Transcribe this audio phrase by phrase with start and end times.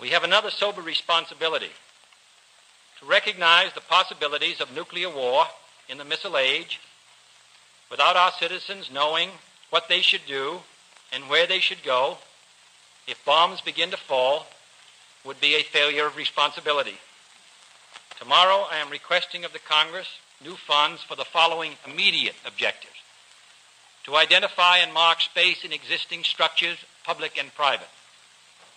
[0.00, 1.70] we have another sober responsibility
[2.98, 5.44] to recognize the possibilities of nuclear war
[5.88, 6.80] in the missile age
[7.90, 9.30] without our citizens knowing
[9.70, 10.60] what they should do
[11.12, 12.18] and where they should go
[13.06, 14.46] if bombs begin to fall
[15.24, 16.98] would be a failure of responsibility.
[18.18, 20.08] Tomorrow I am requesting of the Congress
[20.42, 22.94] new funds for the following immediate objectives.
[24.04, 27.88] To identify and mark space in existing structures, public and private,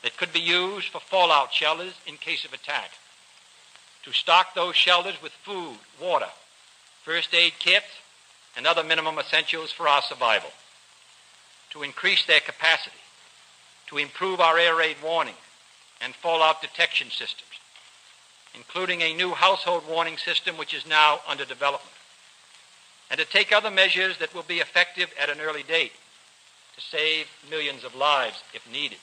[0.03, 2.91] that could be used for fallout shelters in case of attack.
[4.03, 6.27] To stock those shelters with food, water,
[7.03, 7.87] first aid kits,
[8.55, 10.51] and other minimum essentials for our survival.
[11.71, 12.97] To increase their capacity.
[13.87, 15.35] To improve our air raid warning
[16.01, 17.59] and fallout detection systems,
[18.55, 21.89] including a new household warning system which is now under development.
[23.09, 25.93] And to take other measures that will be effective at an early date
[26.75, 28.97] to save millions of lives if needed.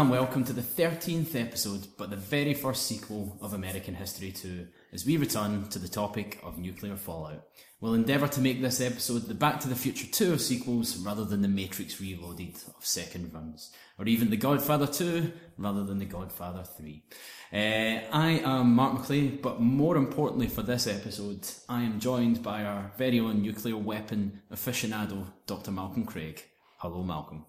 [0.00, 4.66] And welcome to the 13th episode, but the very first sequel of American History 2,
[4.92, 7.44] as we return to the topic of nuclear fallout.
[7.80, 11.24] We'll endeavour to make this episode the Back to the Future 2 of sequels rather
[11.24, 16.06] than the Matrix Reloaded of second runs, or even The Godfather 2 rather than The
[16.06, 17.04] Godfather 3.
[17.52, 22.64] Uh, I am Mark McLean, but more importantly for this episode, I am joined by
[22.64, 25.70] our very own nuclear weapon aficionado, Dr.
[25.70, 26.42] Malcolm Craig.
[26.78, 27.46] Hello, Malcolm.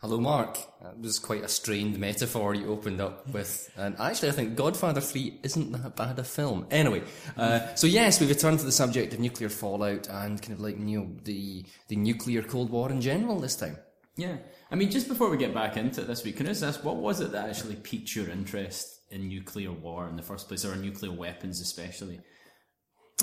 [0.00, 0.58] Hello, Mark.
[0.80, 3.68] That was quite a strained metaphor you opened up with.
[3.76, 6.68] And actually, I think Godfather 3 isn't that bad a film.
[6.70, 7.02] Anyway,
[7.36, 10.78] uh, so yes, we return to the subject of nuclear fallout and kind of like,
[10.78, 13.76] you know, the, the nuclear Cold War in general this time.
[14.16, 14.36] Yeah.
[14.70, 16.84] I mean, just before we get back into it this week, can I just ask,
[16.84, 20.64] what was it that actually piqued your interest in nuclear war in the first place,
[20.64, 22.20] or nuclear weapons especially?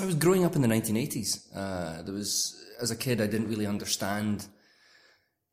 [0.02, 1.56] I was growing up in the 1980s.
[1.56, 4.48] Uh, there was, as a kid, I didn't really understand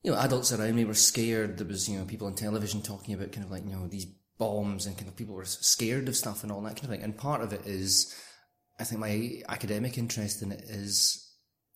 [0.02, 1.58] you know, adults around me were scared.
[1.58, 4.06] There was, you know, people on television talking about kind of like, you know, these
[4.38, 7.02] bombs and kind of people were scared of stuff and all that kind of thing.
[7.02, 8.14] And part of it is,
[8.80, 11.30] I think my academic interest in it is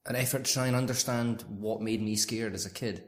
[0.06, 3.04] an effort to try and understand what made me scared as a kid.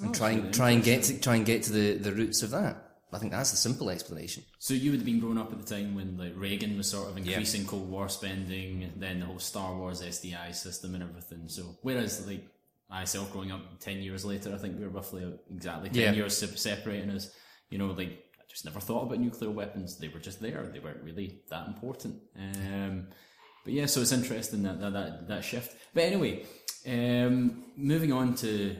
[0.00, 2.12] And Oh, try and, really try and get to, try and get to the, the
[2.12, 2.82] roots of that.
[3.12, 4.42] I think that's the simple explanation.
[4.58, 7.08] So you would have been growing up at the time when like Reagan was sort
[7.08, 11.44] of increasing Cold War spending, and then the whole Star Wars SDI system and everything.
[11.46, 12.46] So whereas like
[12.88, 15.24] myself growing up ten years later, I think we were roughly
[15.54, 16.12] exactly ten Yeah.
[16.12, 17.30] years separating us.
[17.70, 18.08] You know, like
[18.38, 19.98] I just never thought about nuclear weapons.
[19.98, 20.68] They were just there.
[20.72, 22.16] They weren't really that important.
[22.38, 23.08] Um,
[23.64, 25.76] but yeah, so it's interesting that that that, that shift.
[25.94, 26.44] But anyway,
[26.86, 28.76] um, moving on to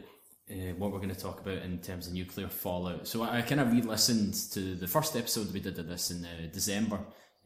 [0.48, 3.08] uh, what we're going to talk about in terms of nuclear fallout.
[3.08, 6.24] So I, I kind of re-listened to the first episode we did of this in
[6.24, 7.00] uh, December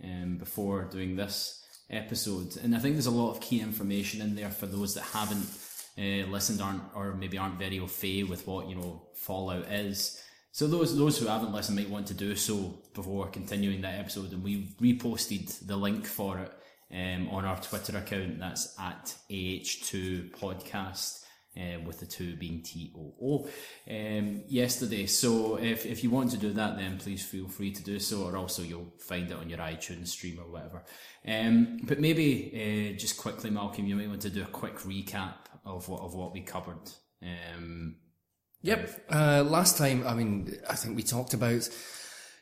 [0.04, 4.34] um, before doing this episode, and I think there's a lot of key information in
[4.36, 5.44] there for those that haven't
[5.98, 10.22] uh, listened, aren't or maybe aren't very au fait with what you know fallout is.
[10.52, 14.32] So those those who haven't listened might want to do so before continuing that episode,
[14.32, 16.52] and we reposted the link for it
[16.92, 18.38] um, on our Twitter account.
[18.40, 21.24] That's at AH2 Podcast.
[21.56, 23.48] Uh, with the two being T O O
[23.90, 25.06] um, yesterday.
[25.06, 28.22] So if, if you want to do that, then please feel free to do so,
[28.22, 30.84] or also you'll find it on your iTunes stream or whatever.
[31.26, 35.39] Um, but maybe uh, just quickly, Malcolm, you might want to do a quick recap
[35.64, 36.90] of what of what we covered.
[37.22, 37.96] Um,
[38.62, 39.06] Yep.
[39.10, 41.68] Uh, last time, I mean, I think we talked about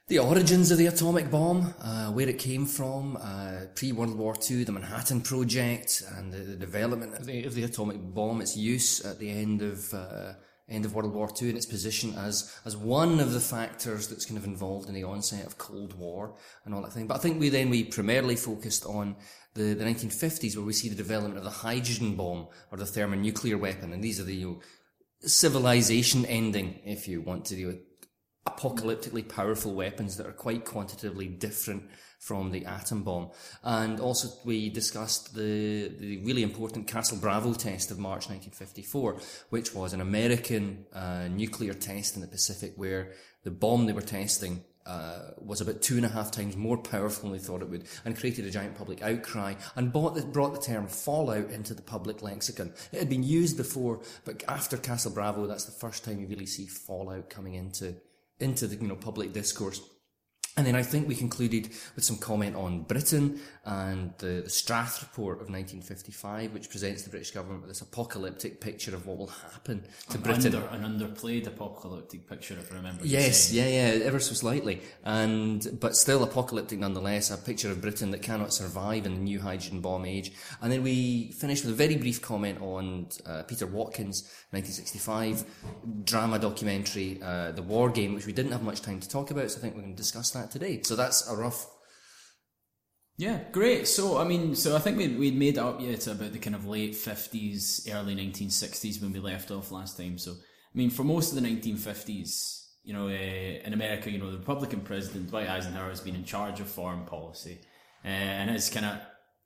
[0.09, 4.65] the origins of the atomic bomb, uh, where it came from, uh, pre-World War II,
[4.65, 9.05] the Manhattan Project, and the, the development of the, of the atomic bomb, its use
[9.05, 10.33] at the end of uh,
[10.69, 14.25] end of World War II, and its position as as one of the factors that's
[14.25, 16.35] kind of involved in the onset of Cold War
[16.65, 17.07] and all that thing.
[17.07, 19.17] But I think we then we primarily focused on
[19.55, 23.59] the, the 1950s, where we see the development of the hydrogen bomb or the thermonuclear
[23.59, 24.61] weapon, and these are the you know,
[25.21, 27.83] civilization ending, if you want to do it.
[28.47, 31.85] Apocalyptically powerful weapons that are quite quantitatively different
[32.19, 33.31] from the atom bomb.
[33.63, 39.21] And also we discussed the, the really important Castle Bravo test of March 1954,
[39.51, 43.13] which was an American uh, nuclear test in the Pacific where
[43.45, 47.29] the bomb they were testing uh, was about two and a half times more powerful
[47.29, 50.61] than they thought it would, and created a giant public outcry, and the, brought the
[50.61, 52.73] term fallout into the public lexicon.
[52.91, 56.47] It had been used before, but after Castle Bravo, that's the first time you really
[56.47, 57.97] see fallout coming into
[58.41, 59.81] into the you know public discourse.
[60.59, 65.01] And then I think we concluded with some comment on Britain and the, the Strath
[65.03, 69.29] Report of 1955, which presents the British government with this apocalyptic picture of what will
[69.29, 70.57] happen to An Britain.
[70.57, 73.07] under, an underplayed apocalyptic picture, if I remember.
[73.07, 77.31] Yes, yeah, yeah, ever so slightly, and but still apocalyptic nonetheless.
[77.31, 80.33] A picture of Britain that cannot survive in the new hydrogen bomb age.
[80.61, 85.45] And then we finished with a very brief comment on uh, Peter Watkins, 1965
[86.05, 89.53] drama documentary, uh, The War Game, which we didn't have much time to talk about.
[89.53, 90.83] So I think we're going to discuss that today.
[90.83, 91.67] So that's a rough.
[93.17, 93.89] Yeah, great.
[93.89, 96.67] So, I mean, so I think we we'd made up yet about the kind of
[96.67, 100.19] late 50s, early 1960s when we left off last time.
[100.19, 104.31] So, I mean, for most of the 1950s, you know, uh, in America, you know,
[104.31, 107.59] the Republican president, Dwight Eisenhower, has been in charge of foreign policy.
[108.05, 109.01] Uh, and it's kind of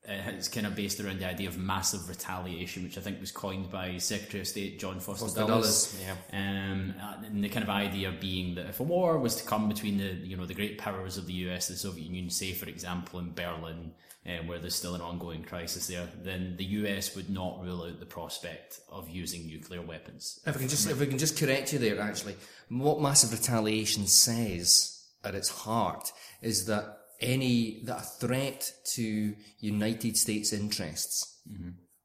[0.04, 3.70] it's kind of based around the idea of massive retaliation, which I think was coined
[3.70, 5.93] by Secretary of State John Foster, Foster Dulles.
[5.93, 6.16] Dulles, yeah.
[6.32, 6.94] Um,
[7.25, 10.14] and the kind of idea being that if a war was to come between the
[10.26, 13.32] you know the great powers of the US, the Soviet Union, say for example in
[13.32, 13.93] Berlin,
[14.26, 18.00] um, where there's still an ongoing crisis there, then the US would not rule out
[18.00, 20.40] the prospect of using nuclear weapons.
[20.44, 22.34] If we can just if we can just correct you there, actually,
[22.69, 30.17] what massive retaliation says at its heart is that any that a threat to United
[30.17, 31.41] States interests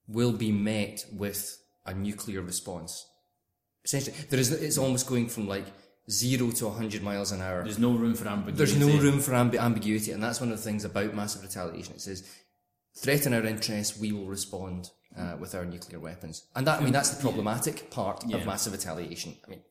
[0.07, 3.05] will be met with a nuclear response.
[3.85, 5.65] Essentially, there is it's almost going from like
[6.09, 7.63] zero to hundred miles an hour.
[7.63, 8.57] There's no room for ambiguity.
[8.57, 11.95] There's no room for amb- ambiguity, and that's one of the things about massive retaliation.
[11.95, 12.23] It says,
[12.97, 16.45] threaten our interests, we will respond uh, with our nuclear weapons.
[16.55, 18.37] And that, I mean, that's the problematic part Yeah.
[18.37, 19.35] of massive retaliation.
[19.45, 19.61] I mean,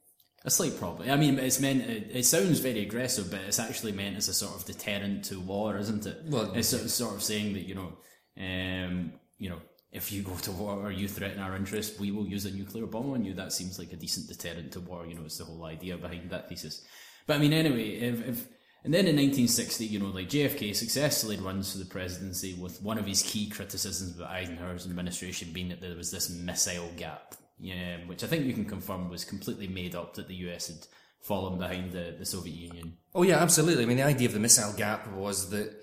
[0.47, 1.11] A slight problem.
[1.11, 1.83] I mean, it's meant.
[1.83, 5.41] It, it sounds very aggressive, but it's actually meant as a sort of deterrent to
[5.41, 6.23] war, isn't it?
[6.27, 7.93] Well- it's sort of, sort of saying that you know,
[8.39, 9.61] um, you know,
[9.91, 12.87] if you go to war or you threaten our interests, we will use a nuclear
[12.87, 13.35] bomb on you.
[13.35, 15.05] That seems like a decent deterrent to war.
[15.05, 16.85] You know, it's the whole idea behind that thesis.
[17.27, 18.47] But I mean, anyway, if, if
[18.85, 22.99] and then in 1960, you know, like JFK successfully runs for the presidency with one
[22.99, 27.99] of his key criticisms about Eisenhower's administration being that there was this missile gap, yeah,
[28.07, 30.87] which I think you can confirm was completely made up that the US had
[31.21, 32.97] fallen behind the, the Soviet Union.
[33.15, 33.83] oh yeah, absolutely.
[33.83, 35.75] I mean, the idea of the missile gap was that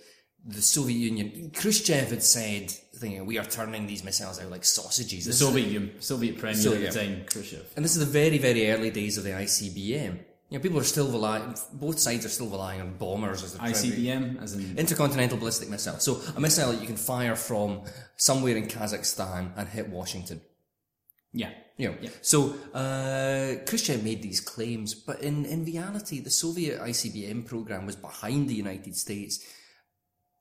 [0.45, 5.23] the Soviet Union, Khrushchev had said, thinking, we are turning these missiles out like sausages.
[5.25, 7.71] The This Soviet Union, Soviet Premier So, at the time, Khrushchev.
[7.75, 10.19] And this is the very, very early days of the ICBM.
[10.49, 13.59] You know, people are still relying, both sides are still relying on bombers as the
[13.59, 15.97] primary- ICBM, as in Intercontinental ballistic missile.
[15.99, 17.81] So a missile that you can fire from
[18.17, 20.41] somewhere in Kazakhstan and hit Washington.
[21.31, 26.79] yeah, You know, so uh, Khrushchev made these claims, but in, in reality, the Soviet
[26.79, 29.43] ICBM program was behind the United States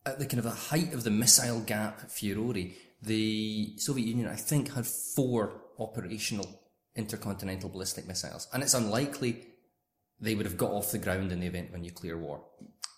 [0.05, 2.55] at the kind of the height of the missile gap furore.
[3.01, 6.61] The Soviet Union, I think, had four operational
[6.95, 9.47] intercontinental ballistic missiles, and it's unlikely
[10.21, 12.45] they would have got off the ground in the event of a nuclear war.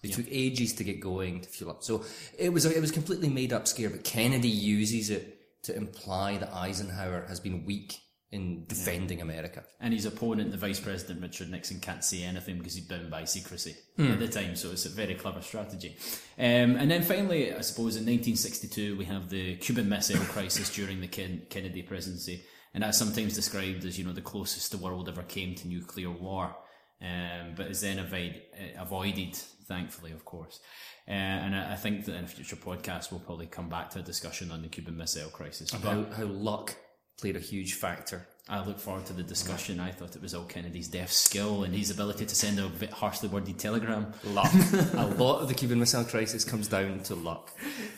[0.02, 1.82] They took ages to get going to fuel up.
[1.82, 2.04] So
[2.38, 6.52] it was it was completely made up scare, but Kennedy uses it to imply that
[6.52, 8.00] Eisenhower has been weak
[8.34, 9.62] in defending America.
[9.80, 13.24] and his opponent, the Vice President Richard Nixon, can't say anything because he's bound by
[13.24, 14.12] secrecy Hmm.
[14.12, 14.56] at the time.
[14.56, 15.96] So it's a very clever strategy.
[16.38, 21.00] Um, and then finally, I suppose in 1962 we have the Cuban Missile Crisis during
[21.00, 22.42] the Ken- Kennedy presidency,
[22.74, 26.10] and that's sometimes described as you know the closest the world ever came to nuclear
[26.10, 26.56] war.
[27.02, 29.34] Um, but is then avoid, uh, avoided,
[29.68, 30.60] thankfully, of course.
[31.06, 31.10] Uh,
[31.44, 34.02] and I, I think that in a future podcast we'll probably come back to a
[34.02, 35.70] discussion on the Cuban Missile Crisis.
[35.70, 36.76] But How, how luck
[37.20, 38.26] played a huge factor.
[38.48, 39.80] I look forward to the discussion.
[39.80, 42.90] I thought it was all Kennedy's deaf skill and his ability to send a bit
[42.90, 44.12] harshly worded telegram.
[44.24, 44.52] Luck.
[44.94, 47.52] a lot of the Cuban Missile Crisis comes down to luck.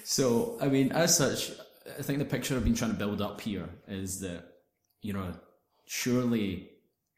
[0.04, 1.50] So, I mean, as such,
[1.98, 4.44] I think the picture I've been trying to build up here is that,
[5.02, 5.34] you know,
[5.86, 6.70] surely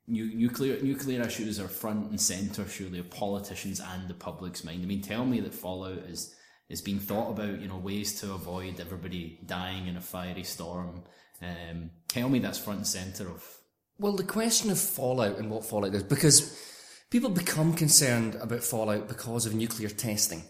[0.07, 4.83] nu- nuclear nuclear issues are front and center, surely, of politicians and the public's mind.
[4.83, 6.35] I mean, tell me that Fallout is
[6.69, 11.03] is being thought about, you know, ways to avoid everybody dying in a fiery storm.
[11.41, 13.45] Um, tell me that's front and center of
[13.99, 16.61] Well, the question of fallout and what fallout is, because
[17.11, 20.45] people become concerned about fallout because of nuclear testing.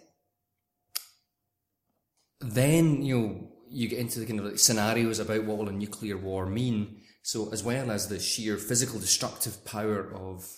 [2.41, 5.73] Then, you know, you get into the kind of like scenarios about what will a
[5.73, 7.03] nuclear war mean.
[7.23, 10.49] So, as well as the sheer physical destructive power of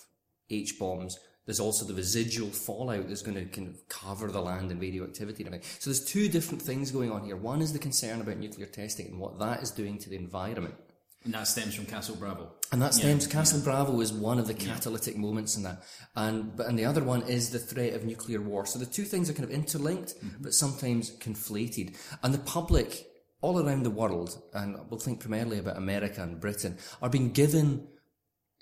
[0.49, 1.17] H bombs,
[1.51, 5.43] there's also the residual fallout that's going to kind of cover the land in radioactivity
[5.43, 5.69] and everything.
[5.79, 7.35] So, there's two different things going on here.
[7.35, 10.75] One is the concern about nuclear testing and what that is doing to the environment.
[11.25, 12.53] and that stems from Castle Bravo.
[12.71, 15.83] And that stems Castle Bravo is one of the catalytic moments in that.
[16.15, 18.65] And but and the other one is the threat of nuclear war.
[18.65, 20.43] So the two things are kind of interlinked, mm-hmm.
[20.43, 21.97] but sometimes conflated.
[22.23, 23.07] And the public
[23.41, 27.89] all around the world, and we'll think primarily about America and Britain, are being given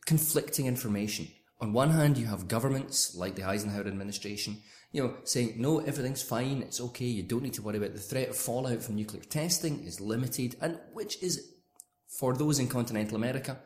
[0.08, 1.28] conflicting information
[1.62, 4.62] on one hand, you have governments like the Eisenhower administration,
[4.92, 8.00] you know, saying, no, everything's fine, it's okay, you don't need to worry about the
[8.00, 11.54] threat of fallout from nuclear testing is limited, and which is,
[12.08, 13.58] for those in continental America,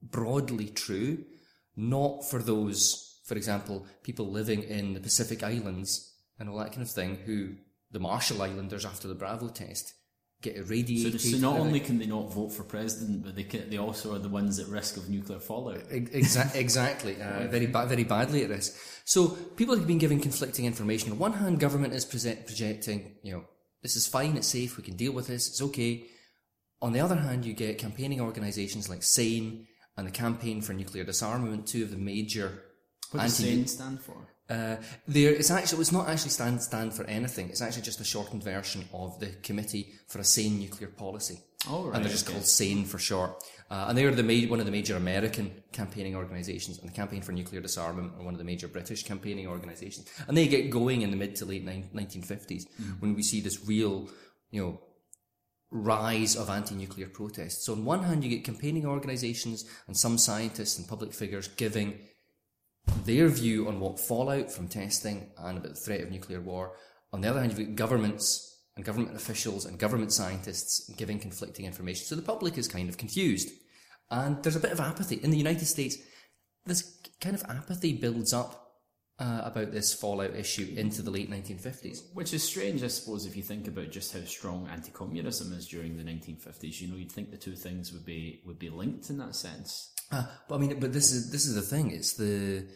[0.00, 1.24] broadly true,
[1.76, 6.82] not for those, for example, people living in the Pacific Islands and all that kind
[6.82, 7.56] of thing, who
[7.90, 9.94] the Marshall Islanders after the Bravo test
[10.42, 11.20] get So, irradiated.
[11.20, 14.18] so not only can they not vote for president, but they can, they also are
[14.18, 15.80] the ones at risk of nuclear fallout.
[15.90, 18.74] Exa- exactly, uh, very ba- very badly at risk.
[19.04, 21.12] So people have been given conflicting information.
[21.12, 23.44] On one hand, government is present- projecting, you know,
[23.82, 26.04] this is fine, it's safe, we can deal with this, it's okay.
[26.82, 29.66] On the other hand, you get campaigning organisations like SANE
[29.96, 32.62] and the Campaign for Nuclear Disarmament, two of the major
[33.10, 34.28] What does anti- SANE stand for?
[34.50, 34.76] Uh,
[35.06, 37.48] there, it's actually it's not actually stand stand for anything.
[37.48, 41.38] It's actually just a shortened version of the Committee for a Sane Nuclear Policy.
[41.68, 42.34] Oh, right, and they're just okay.
[42.34, 43.32] called SANE for short.
[43.70, 47.22] Uh, and they're the ma- one of the major American campaigning organisations, and the Campaign
[47.22, 50.08] for Nuclear Disarmament are one of the major British campaigning organisations.
[50.26, 52.64] And they get going in the mid to late nine- 1950s
[53.00, 54.08] when we see this real,
[54.50, 54.80] you know,
[55.70, 57.66] rise of anti-nuclear protests.
[57.66, 62.00] So on one hand, you get campaigning organisations and some scientists and public figures giving
[63.04, 66.72] their view on what fallout from testing and about the threat of nuclear war.
[67.12, 71.66] On the other hand, you've got governments and government officials and government scientists giving conflicting
[71.66, 72.06] information.
[72.06, 73.50] So the public is kind of confused.
[74.10, 75.16] And there's a bit of apathy.
[75.16, 75.96] In the United States,
[76.66, 78.60] this kind of apathy builds up
[79.20, 82.14] uh, about this fallout issue into the late 1950s.
[82.14, 85.96] Which is strange, I suppose, if you think about just how strong anti-communism is during
[85.96, 86.80] the 1950s.
[86.80, 89.92] You know, you'd think the two things would be would be linked in that sense.
[90.10, 91.90] Uh, but I mean, but this is this is the thing.
[91.90, 92.66] It's the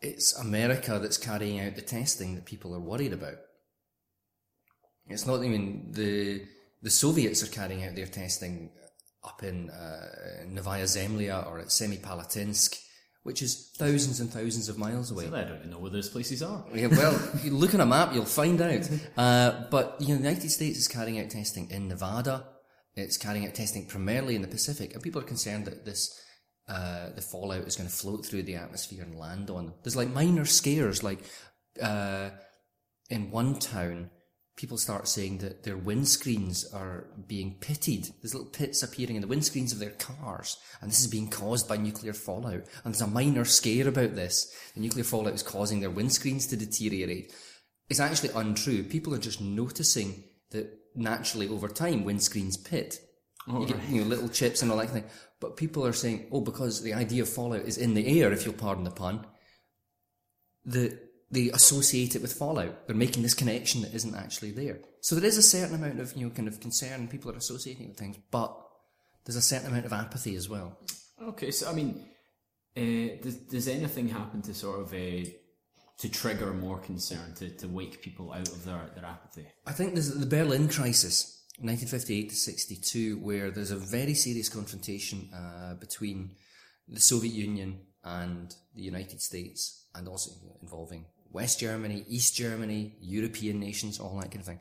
[0.00, 3.36] it's America that's carrying out the testing that people are worried about.
[5.06, 6.42] It's not even the
[6.82, 8.70] the Soviets are carrying out their testing
[9.22, 12.80] up in uh, Novaya Zemlya or at Semipalatinsk,
[13.22, 15.26] which is thousands and thousands of miles away.
[15.26, 16.64] I don't even know where those places are.
[16.74, 18.88] Yeah, well, if you look on a map, you'll find out.
[19.16, 22.46] Uh, but you know, the United States is carrying out testing in Nevada.
[22.94, 26.18] It's carrying out testing primarily in the Pacific, and people are concerned that this
[26.70, 29.74] uh, the fallout is going to float through the atmosphere and land on them.
[29.82, 31.18] There's like minor scares, like
[31.82, 32.30] uh,
[33.08, 34.10] in one town,
[34.56, 38.10] people start saying that their windscreens are being pitted.
[38.22, 41.68] There's little pits appearing in the windscreens of their cars, and this is being caused
[41.68, 42.66] by nuclear fallout.
[42.84, 44.54] And there's a minor scare about this.
[44.74, 47.34] The nuclear fallout is causing their windscreens to deteriorate.
[47.88, 48.84] It's actually untrue.
[48.84, 50.22] People are just noticing
[50.52, 53.00] that naturally over time windscreens pit.
[53.48, 55.20] you get you know, little chips and all that kind of thing.
[55.40, 58.44] But people are saying, oh, because the idea of fallout is in the air, if
[58.44, 59.26] you'll pardon the pun,
[60.64, 60.98] the,
[61.30, 62.86] they associate it with fallout.
[62.86, 64.80] They're making this connection that isn't actually there.
[65.00, 67.08] So there is a certain amount of, you know, kind of concern.
[67.08, 68.54] People are associating it with things, but
[69.24, 70.78] there's a certain amount of apathy as well.
[71.22, 72.04] Okay, so I mean,
[72.76, 75.28] uh, does, does anything happen to sort of uh,
[75.98, 79.46] to trigger more concern to, to wake people out of their, their apathy?
[79.66, 85.28] I think there's the Berlin crisis, 1958 to 62, where there's a very serious confrontation
[85.34, 86.32] uh, between
[86.88, 90.30] the Soviet Union and the United States, and also
[90.62, 94.60] involving West Germany, East Germany, European nations, all that kind of thing.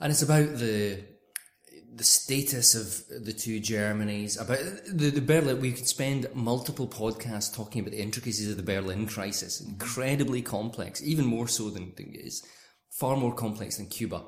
[0.00, 1.04] And it's about the
[1.94, 5.60] the status of the two Germanys, about the, the Berlin.
[5.60, 9.60] We could spend multiple podcasts talking about the intricacies of the Berlin crisis.
[9.60, 12.42] Incredibly complex, even more so than than it is
[12.92, 14.22] far more complex than Cuba.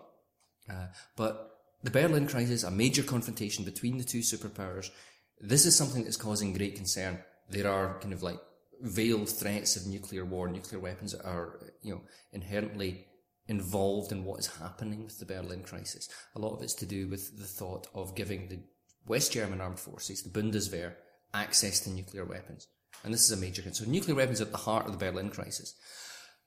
[0.69, 1.54] Uh, but
[1.85, 4.91] the Berlin crisis, a major confrontation between the two superpowers,
[5.39, 7.23] this is something that's causing great concern.
[7.51, 8.39] There are kind of like
[8.81, 12.01] veiled threats of nuclear war, nuclear weapons that are, you know,
[12.33, 13.07] inherently
[13.49, 16.09] involved in what is happening with the Berlin crisis.
[16.35, 18.61] A lot of it's to do with the thought of giving the
[19.07, 20.95] West German armed forces, the Bundeswehr,
[21.35, 22.67] access to nuclear weapons.
[23.05, 23.87] And this is a major concern.
[23.87, 25.75] So nuclear weapons are at the heart of the Berlin crisis.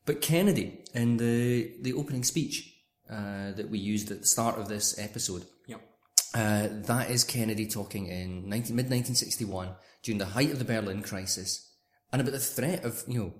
[0.07, 2.73] But Kennedy, in the, the opening speech
[3.09, 5.81] uh, that we used at the start of this episode, Yep.
[6.33, 9.69] uh, that is Kennedy talking in 19, mid 1961
[10.03, 11.71] during the height of the Berlin crisis
[12.11, 13.33] and about the threat of, you know,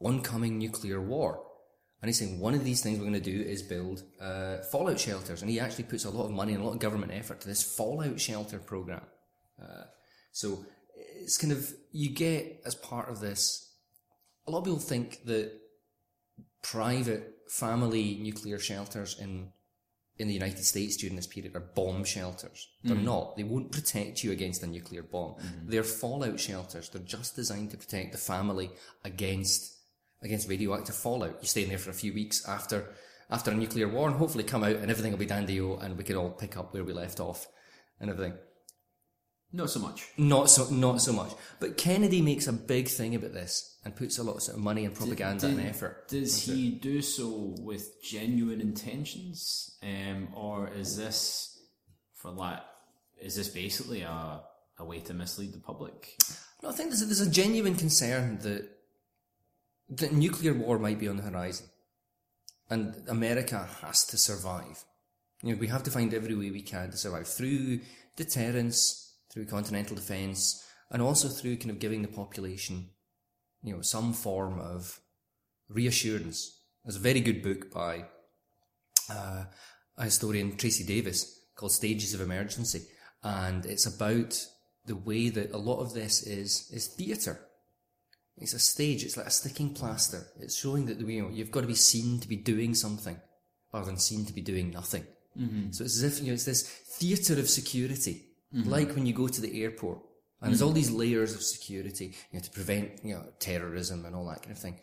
[0.00, 1.42] oncoming nuclear war.
[2.00, 5.00] And he's saying one of these things we're going to do is build uh, fallout
[5.00, 5.40] shelters.
[5.40, 7.48] And he actually puts a lot of money and a lot of government effort to
[7.48, 9.00] this fallout shelter program.
[9.60, 9.84] Uh,
[10.32, 10.66] so
[10.96, 13.72] it's kind of, you get as part of this,
[14.46, 15.52] a lot of people think that
[16.64, 19.52] private family nuclear shelters in
[20.16, 22.68] in the United States during this period are bomb shelters.
[22.84, 23.02] They're mm.
[23.02, 23.36] not.
[23.36, 25.34] They won't protect you against a nuclear bomb.
[25.34, 25.70] Mm-hmm.
[25.70, 26.88] They're fallout shelters.
[26.88, 28.70] They're just designed to protect the family
[29.04, 29.72] against
[30.22, 31.38] against radioactive fallout.
[31.40, 32.94] You stay in there for a few weeks after
[33.28, 36.04] after a nuclear war and hopefully come out and everything will be dandy and we
[36.04, 37.48] can all pick up where we left off
[38.00, 38.34] and everything.
[39.52, 40.08] Not so much.
[40.16, 41.32] Not so, not so much.
[41.60, 44.64] But Kennedy makes a big thing about this and puts a lot of sort of
[44.64, 46.08] money and propaganda Did- and effort.
[46.08, 51.60] Does he do so with genuine intentions, um, or is this
[52.14, 52.60] for like?
[53.20, 54.42] Is this basically a
[54.78, 56.16] a way to mislead the public?
[56.62, 58.70] No, I think there's a, there's a genuine concern that
[59.90, 61.66] that nuclear war might be on the horizon,
[62.70, 64.84] and America has to survive.
[65.42, 67.80] You know, we have to find every way we can to survive through
[68.16, 72.88] deterrence, through continental defence, and also through kind of giving the population,
[73.64, 75.00] you know, some form of
[75.68, 76.60] reassurance.
[76.84, 78.04] There's a very good book by
[79.10, 79.44] uh,
[79.96, 82.82] a historian, Tracy Davis, called Stages of Emergency,
[83.22, 84.46] and it's about
[84.86, 87.40] the way that a lot of this is is theatre.
[88.36, 89.02] It's a stage.
[89.04, 90.26] It's like a sticking plaster.
[90.38, 93.18] It's showing that you know you've got to be seen to be doing something,
[93.72, 95.06] rather than seen to be doing nothing.
[95.38, 95.72] Mm-hmm.
[95.72, 99.26] So it's as if you know it's this theatre of security, like when you go
[99.28, 100.00] to the airport,
[100.40, 104.14] and there's all these layers of security, you know, to prevent you know terrorism and
[104.14, 104.78] all that kind of thing.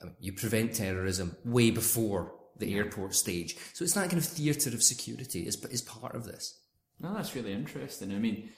[0.00, 3.56] I mean, you prevent terrorism way before the airport stage.
[3.72, 6.58] So it's that kind of theatre of security is is part of this.
[7.00, 8.12] No, that's really interesting.
[8.12, 8.50] I mean,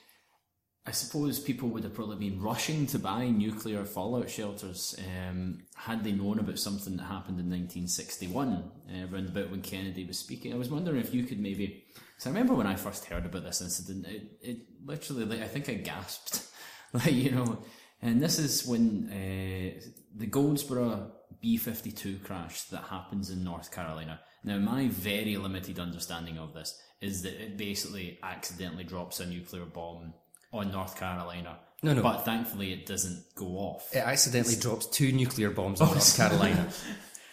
[0.85, 6.03] I suppose people would have probably been rushing to buy nuclear fallout shelters um, had
[6.03, 10.53] they known about something that happened in 1961, uh, around about when Kennedy was speaking.
[10.53, 11.85] I was wondering if you could maybe.
[12.21, 15.47] So I remember when I first heard about this incident, it, it literally, like, I
[15.47, 16.45] think I gasped.
[16.93, 17.57] like, you know,
[17.99, 19.81] and this is when uh,
[20.15, 24.19] the Goldsboro B 52 crash that happens in North Carolina.
[24.43, 29.65] Now, my very limited understanding of this is that it basically accidentally drops a nuclear
[29.65, 30.13] bomb
[30.53, 31.57] on North Carolina.
[31.81, 32.03] No, no.
[32.03, 33.89] But thankfully, it doesn't go off.
[33.95, 36.69] It accidentally drops two nuclear bombs on North Carolina.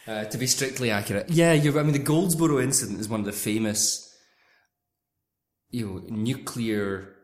[0.07, 3.33] Uh, to be strictly accurate, yeah, I mean the Goldsboro incident is one of the
[3.33, 4.08] famous,
[5.71, 7.15] you know, nuclear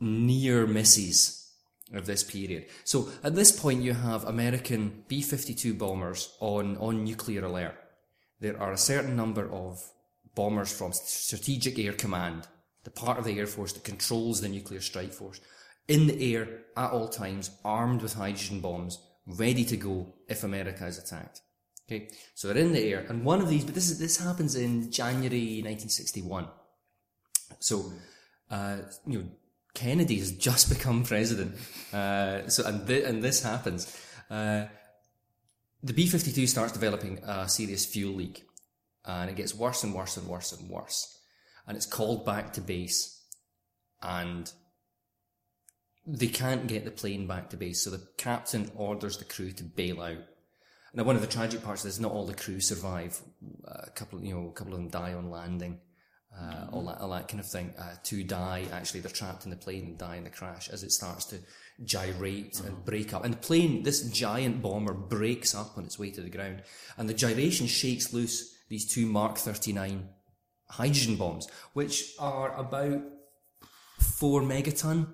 [0.00, 1.52] near misses
[1.92, 2.66] of this period.
[2.84, 7.76] So at this point, you have American B-52 bombers on on nuclear alert.
[8.40, 9.82] There are a certain number of
[10.34, 12.46] bombers from Strategic Air Command,
[12.84, 15.40] the part of the Air Force that controls the nuclear strike force,
[15.88, 20.86] in the air at all times, armed with hydrogen bombs, ready to go if America
[20.86, 21.42] is attacked.
[21.86, 24.54] Okay, so they're in the air, and one of these, but this is this happens
[24.54, 26.46] in January 1961.
[27.58, 27.92] So,
[28.50, 29.24] uh, you know,
[29.74, 31.56] Kennedy has just become president.
[31.92, 33.96] Uh, so, and th- and this happens.
[34.30, 34.66] Uh,
[35.82, 38.44] the B-52 starts developing a serious fuel leak,
[39.04, 41.18] and it gets worse and worse and worse and worse.
[41.66, 43.24] And it's called back to base,
[44.02, 44.52] and
[46.06, 47.82] they can't get the plane back to base.
[47.84, 50.18] So the captain orders the crew to bail out.
[50.92, 53.20] Now, one of the tragic parts is not all the crew survive.
[53.64, 55.78] A couple, you know, a couple of them die on landing.
[56.38, 57.74] Uh, all that, all that kind of thing.
[57.78, 58.64] Uh, two die.
[58.72, 61.38] Actually, they're trapped in the plane and die in the crash as it starts to
[61.84, 63.24] gyrate and break up.
[63.24, 66.62] And the plane, this giant bomber, breaks up on its way to the ground,
[66.96, 70.08] and the gyration shakes loose these two Mark 39
[70.68, 73.02] hydrogen bombs, which are about
[73.98, 75.08] four megaton,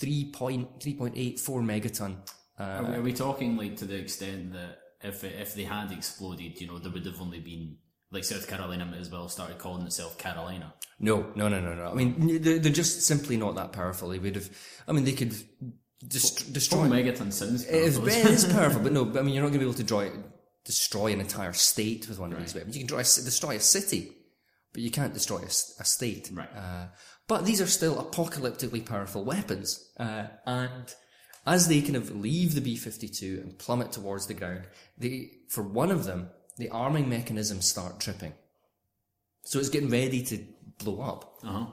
[0.00, 2.16] 3.3.8, four megaton.
[2.58, 5.64] Uh, Are we, are we talking like to the extent that if it, if they
[5.64, 7.76] had exploded, you know, there would have only been
[8.14, 10.72] like South Carolina might as well started calling itself Carolina.
[10.98, 11.86] No, no, no, no, no.
[11.86, 14.08] I mean, they're, they're just simply not that powerful.
[14.08, 14.48] They would have.
[14.88, 15.34] I mean, they could
[16.06, 16.86] dest- destroy.
[16.86, 18.16] megaton sounds It is, powerful.
[18.20, 19.04] it is powerful, but no.
[19.12, 20.08] But I mean, you're not going to be able to draw,
[20.64, 22.76] destroy an entire state with one of these weapons.
[22.76, 24.12] You can draw destroy a city,
[24.72, 26.30] but you can't destroy a state.
[26.32, 26.48] Right.
[26.56, 26.86] Uh,
[27.26, 30.94] but these are still apocalyptically powerful weapons, uh, and
[31.46, 34.64] as they kind of leave the B-52 and plummet towards the ground,
[34.96, 38.32] they, for one of them, the arming mechanisms start tripping.
[39.42, 40.44] So it's getting ready to
[40.78, 41.38] blow up.
[41.42, 41.66] Uh-huh.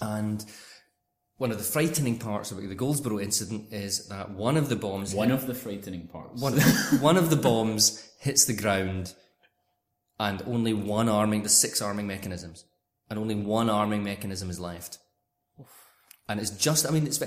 [0.00, 0.44] And
[1.38, 5.14] one of the frightening parts of the Goldsboro incident is that one of the bombs
[5.14, 6.40] One of the frightening parts.
[6.40, 6.58] one,
[7.00, 9.14] one of the bombs hits the ground
[10.18, 12.64] and only one arming, the six arming mechanisms,
[13.10, 14.98] and only one arming mechanism is left.
[16.28, 17.22] And it's just, I mean, it's,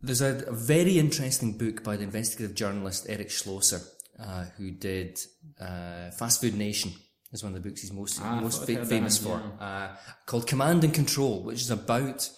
[0.00, 3.80] there's a, a very interesting book by the investigative journalist Eric Schlosser,
[4.18, 5.20] uh, who did
[5.60, 6.92] uh, Fast Food Nation,
[7.32, 9.88] is one of the books he's most, Ah, most fa- famous for, uh,
[10.26, 12.30] called Command and Control, which is about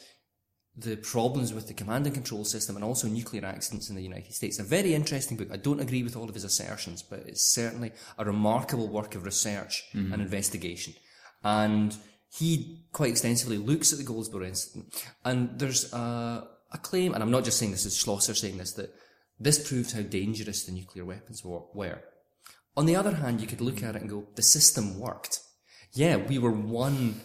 [0.79, 4.35] the problems with the command and control system and also nuclear accidents in the United
[4.35, 4.59] States.
[4.59, 5.49] A very interesting book.
[5.51, 9.25] I don't agree with all of his assertions, but it's certainly a remarkable work of
[9.25, 10.93] research and investigation.
[11.43, 11.97] And
[12.31, 14.93] he quite extensively looks at the Goldsboro incident.
[15.25, 18.73] And there's a, a claim, and I'm not just saying this, is Schlosser saying this,
[18.75, 18.93] that
[19.39, 22.03] this proves how dangerous the nuclear weapons were.
[22.77, 25.41] On the other hand, you could look at it and go, the system worked.
[25.93, 27.21] Yeah, we were one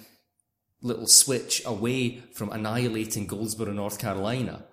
[0.82, 4.66] little switch away from annihilating Goldsboro, North Carolina.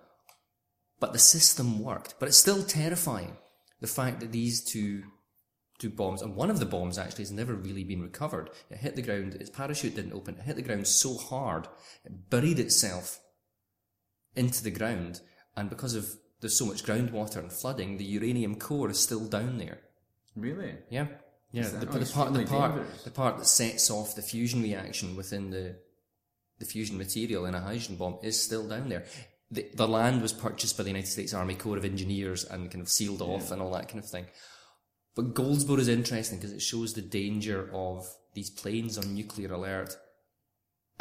[1.00, 2.14] But the system worked.
[2.18, 3.36] But it's still terrifying.
[3.80, 5.04] The fact that these two
[5.78, 8.50] two bombs, and one of the bombs actually has never really been recovered.
[8.68, 11.68] It hit the ground, its parachute didn't open, it hit the ground so hard,
[12.04, 13.20] it buried itself
[14.34, 15.20] into the ground,
[15.56, 19.58] and because of there's so much groundwater and flooding, the uranium core is still down
[19.58, 19.78] there.
[20.36, 20.74] Really?
[20.90, 21.06] Yeah.
[21.50, 23.02] Yeah, the, not the part, the part, dangerous?
[23.04, 25.76] the part that sets off the fusion reaction within the
[26.58, 29.04] the fusion material in a hydrogen bomb is still down there.
[29.50, 32.82] The, the land was purchased by the United States Army Corps of Engineers and kind
[32.82, 34.26] of sealed off and all that kind of thing.
[35.14, 39.96] But Goldsboro is interesting because it shows the danger of these planes on nuclear alert.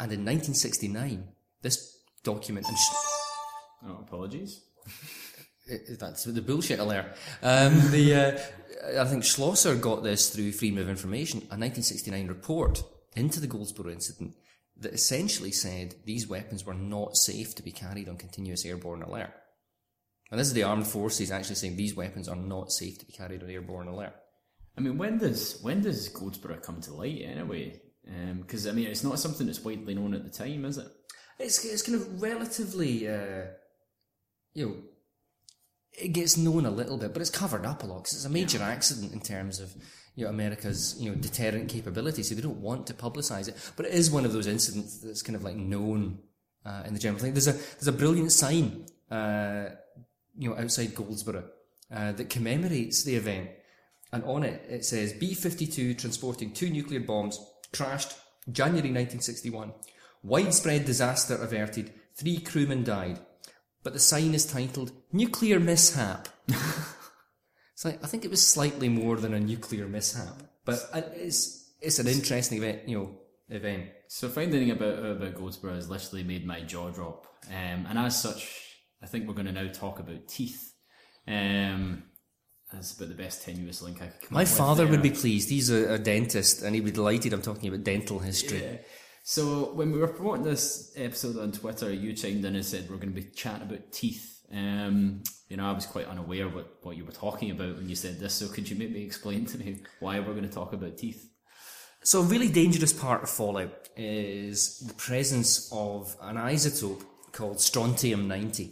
[0.00, 1.28] And in 1969,
[1.60, 4.62] this document, and sh- Oh, apologies.
[5.98, 7.16] that's the bullshit alert.
[7.42, 12.82] Um, the uh, I think Schlosser got this through Freedom of Information, a 1969 report
[13.16, 14.34] into the Goldsboro incident
[14.80, 19.32] that essentially said these weapons were not safe to be carried on continuous airborne alert.
[20.30, 23.12] And this is the armed forces actually saying these weapons are not safe to be
[23.12, 24.14] carried on airborne alert.
[24.76, 27.80] I mean, when does when does Goldsboro come to light anyway?
[28.40, 30.86] Because I mean, it's not something that's widely known at the time, is it?
[31.38, 33.46] It's it's kind of relatively, uh,
[34.54, 34.76] you know,
[36.00, 38.30] it gets known a little bit, but it's covered up a lot because it's a
[38.30, 39.74] major accident in terms of
[40.14, 42.22] you know America's you know deterrent capability.
[42.22, 45.22] So they don't want to publicise it, but it is one of those incidents that's
[45.22, 46.18] kind of like known
[46.64, 47.32] uh, in the general thing.
[47.32, 49.66] There's a there's a brilliant sign, uh,
[50.36, 51.44] you know, outside Goldsboro
[51.92, 53.50] uh, that commemorates the event,
[54.12, 57.40] and on it it says B-52 transporting two nuclear bombs
[57.72, 58.14] crashed
[58.50, 59.72] January 1961.
[60.22, 61.92] Widespread disaster averted.
[62.16, 63.20] Three crewmen died.
[63.82, 66.28] But the sign is titled Nuclear Mishap.
[66.48, 70.42] it's like, I think it was slightly more than a nuclear mishap.
[70.64, 73.86] But it's, it's an interesting event, you know, event.
[74.08, 78.76] So finding about about Goldsboro has literally made my jaw drop, um, and as such,
[79.02, 80.74] I think we're going to now talk about teeth.
[81.26, 82.04] Um,
[82.72, 85.10] that's about the best tenuous link I could come My up with father would be
[85.10, 85.48] pleased.
[85.48, 88.62] He's a, a dentist and he'd be delighted I'm talking about dental history.
[88.62, 88.76] Yeah.
[89.30, 92.96] So when we were promoting this episode on Twitter, you chimed in and said we're
[92.96, 94.40] going to be chatting about teeth.
[94.50, 97.94] Um, you know, I was quite unaware what, what you were talking about when you
[97.94, 98.32] said this.
[98.32, 101.28] So could you maybe explain to me why we're going to talk about teeth?
[102.02, 108.70] So a really dangerous part of fallout is the presence of an isotope called strontium-90.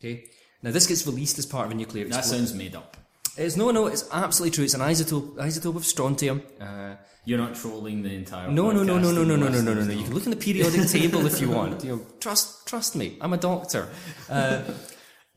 [0.00, 0.24] Okay?
[0.62, 2.46] Now this gets released as part of a nuclear That explosion.
[2.46, 2.96] sounds made up.
[3.36, 4.64] It's no, no, it's absolutely true.
[4.64, 6.42] It's an isotope, isotope of strontium.
[6.60, 8.50] Uh, You're not trolling the entire.
[8.50, 9.92] no, no, no, no, no, no, no, no, no, no, no.
[9.92, 11.82] You can look in the periodic table if you want.
[11.84, 13.16] You know, trust, trust me.
[13.20, 13.88] I'm a doctor.
[14.28, 14.62] Uh,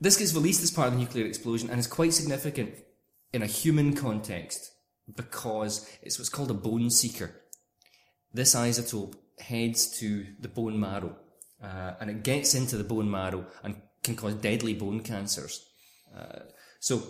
[0.02, 2.74] this gets released as part of the nuclear explosion and is quite significant
[3.32, 4.72] in a human context
[5.16, 7.32] because it's what's called a bone seeker.
[8.34, 11.16] This isotope heads to the bone marrow
[11.64, 15.66] uh, and it gets into the bone marrow and can cause deadly bone cancers.
[16.16, 16.40] Uh,
[16.80, 17.02] so,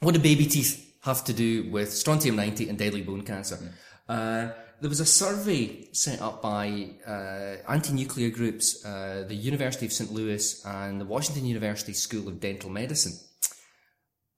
[0.00, 3.58] what do baby teeth have to do with strontium 90 and deadly bone cancer?
[4.08, 4.48] Uh,
[4.80, 9.92] there was a survey set up by uh, anti nuclear groups, uh, the University of
[9.92, 10.12] St.
[10.12, 13.18] Louis and the Washington University School of Dental Medicine.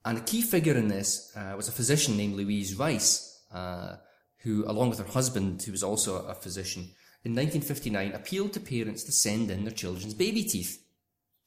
[0.05, 3.97] And a key figure in this uh, was a physician named Louise Reiss, uh,
[4.39, 6.83] who, along with her husband, who was also a physician,
[7.23, 10.83] in 1959 appealed to parents to send in their children's baby teeth.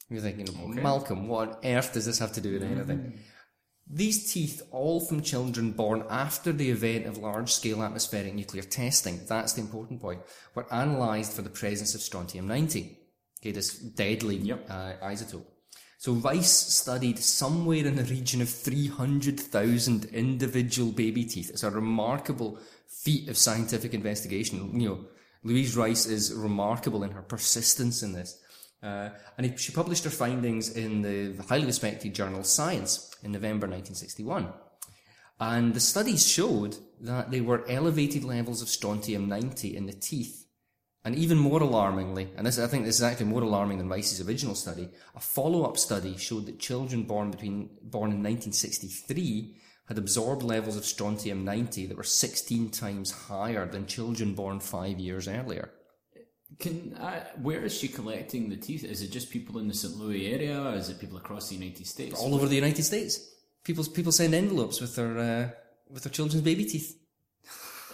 [0.08, 3.20] You're thinking, Malcolm, what on earth does this have to do with anything?
[3.86, 9.22] These teeth, all from children born after the event of large scale atmospheric nuclear testing,
[9.28, 10.22] that's the important point,
[10.56, 12.98] were analysed for the presence of strontium 90.
[13.42, 14.66] Okay, this deadly Yep.
[14.70, 15.46] uh, isotope.
[15.98, 21.50] So Reiss studied somewhere in the region of 300,000 individual baby teeth.
[21.50, 24.80] It's a remarkable feat of scientific investigation.
[24.80, 25.06] You know,
[25.44, 28.40] Louise Reiss is remarkable in her persistence in this.
[28.84, 33.66] Uh, and he, she published her findings in the highly respected journal Science in November
[33.66, 34.52] 1961.
[35.40, 40.46] And the studies showed that there were elevated levels of strontium 90 in the teeth.
[41.06, 44.26] And even more alarmingly, and this, I think this is actually more alarming than Reiss's
[44.26, 50.44] original study, a follow-up study showed that children born between, born in 1963 had absorbed
[50.44, 55.72] levels of strontium 90 that were 16 times higher than children born five years earlier.
[56.60, 58.84] Can I, where is she collecting the teeth?
[58.84, 59.96] Is it just people in the St.
[59.98, 60.62] Louis area?
[60.62, 62.20] Or Is it people across the United States?
[62.20, 63.20] all over the United States.
[63.64, 65.50] People people send envelopes with their uh,
[65.90, 66.98] with their children's baby teeth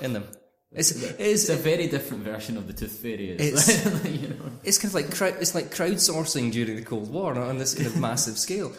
[0.02, 0.24] in them.
[0.72, 3.32] It's it's, It's a very different version of the tooth fairy.
[3.32, 4.52] It's- It's, you know.
[4.64, 7.98] it's kind of like it's like crowdsourcing during the Cold War on this kind of
[8.08, 8.72] massive scale.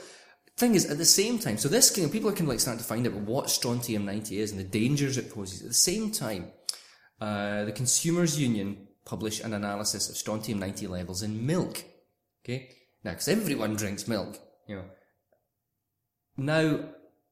[0.57, 2.61] Thing is, at the same time, so this kind of people are kind of like
[2.61, 5.63] starting to find out what strontium ninety is and the dangers it poses.
[5.63, 6.53] At the same time,
[7.21, 11.83] uh, the Consumers Union publish an analysis of strontium 90 levels in milk.
[12.45, 12.71] Okay?
[13.03, 14.85] Now, because everyone drinks milk, you know.
[16.37, 16.91] Now,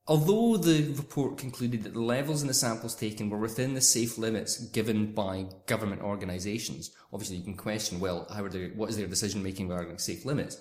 [0.08, 4.18] although the report concluded that the levels in the samples taken were within the safe
[4.18, 8.96] limits given by government organisations, obviously you can question, well, how are they, what is
[8.96, 10.60] their decision making regarding safe limits?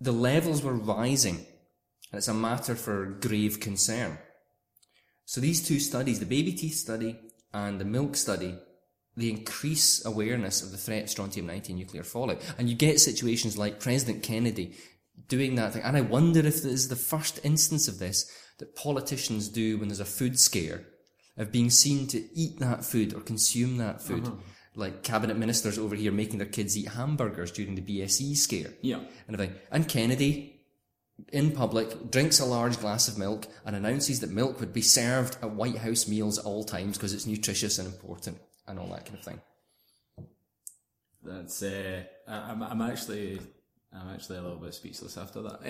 [0.00, 1.46] The levels were rising,
[2.12, 4.18] and it's a matter for grave concern.
[5.24, 7.18] So these two studies, the baby teeth study
[7.52, 8.56] and the milk study,
[9.16, 12.42] they increase awareness of the threat of strontium-90 nuclear fallout.
[12.58, 14.76] And you get situations like President Kennedy
[15.28, 15.82] doing that thing.
[15.82, 19.88] And I wonder if this is the first instance of this that politicians do when
[19.88, 20.86] there's a food scare,
[21.38, 24.26] of being seen to eat that food or consume that food.
[24.26, 24.36] Uh-huh.
[24.74, 28.74] Like cabinet ministers over here making their kids eat hamburgers during the BSE scare.
[28.82, 29.00] Yeah.
[29.26, 29.50] And.
[29.70, 30.60] And Kennedy,
[31.32, 35.38] in public, drinks a large glass of milk and announces that milk would be served
[35.42, 39.04] at White House meals at all times because it's nutritious and important and all that
[39.04, 39.40] kind of thing.
[41.22, 43.40] That's uh, I'm, I'm actually
[43.92, 45.60] I'm actually a little bit speechless after that.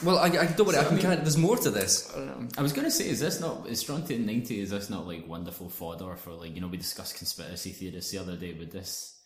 [0.04, 0.74] well, I, I don't worry.
[0.74, 2.12] So, I can I mean, kind of, there's more to this.
[2.56, 4.60] I was going to say, is this not is Strontium ninety?
[4.60, 8.18] Is this not like wonderful fodder for like you know we discussed conspiracy theorists the
[8.18, 8.52] other day?
[8.52, 9.20] Would this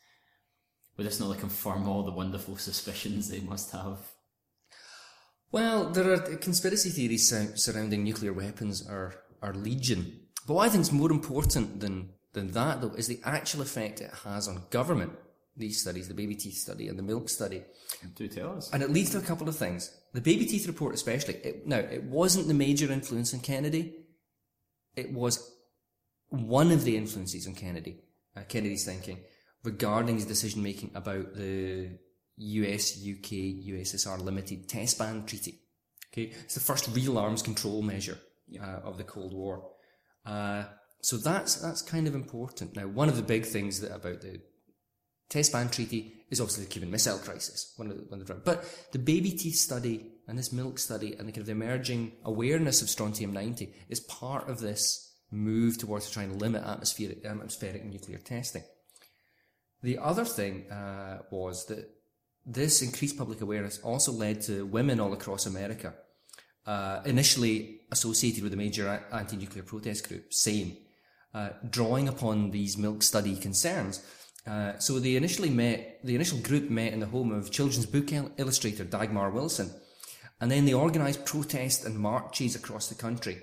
[0.97, 3.99] would this not like confirm all the wonderful suspicions they must have?
[5.51, 10.21] Well, there are conspiracy theories surrounding nuclear weapons are are legion.
[10.47, 14.01] But what I think is more important than than that, though, is the actual effect
[14.01, 15.13] it has on government.
[15.55, 17.63] These studies, the baby teeth study and the milk study.
[18.15, 18.71] Do tell us.
[18.73, 19.95] And it leads to a couple of things.
[20.15, 21.35] The baby teeth report, especially.
[21.35, 23.95] It, now, it wasn't the major influence on Kennedy.
[24.97, 25.53] It was
[26.31, 27.99] one of the influences on Kennedy,
[28.35, 29.19] uh, Kennedy's thinking
[29.65, 31.99] regarding his decision making about the
[32.37, 33.31] US, UK,
[33.71, 35.61] USSR limited test ban treaty.
[36.13, 38.19] Okay, it's the first real arms control measure
[38.61, 39.71] uh, of the Cold War.
[40.27, 40.65] Uh,
[41.03, 42.75] so that's that's kind of important.
[42.75, 44.41] Now, one of the big things that about the
[45.29, 47.75] test ban treaty is obviously the Cuban Missile Crisis.
[47.77, 51.15] One of the, one of the but the baby teeth study and this milk study
[51.19, 55.79] and the kind of the emerging awareness of strontium ninety is part of this move
[55.79, 58.63] towards trying to limit atmospheric atmospheric nuclear testing.
[59.83, 61.89] The other thing uh, was that
[62.47, 65.95] this increased public awareness also led to women all across America,
[66.67, 70.77] uh, initially associated with the major anti-nuclear protest group, SANE,
[71.35, 74.05] uh, drawing upon these milk study concerns.
[74.47, 78.13] Uh, so they initially met, the initial group met in the home of children's book
[78.39, 79.71] illustrator Dagmar Wilson,
[80.41, 83.39] and then they organised protests and marches across the country.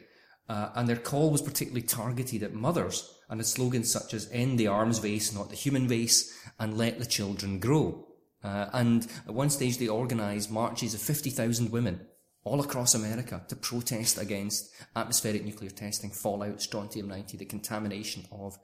[0.50, 4.60] Uh, and their call was particularly targeted at mothers and had slogans such as "End
[4.60, 8.08] the arms race, not the human race," and "Let the children grow."
[8.44, 12.08] Uh, and at one stage, they organised marches of fifty thousand women
[12.50, 18.58] all across America to protest against atmospheric nuclear testing, fallout, strontium-90, the contamination of,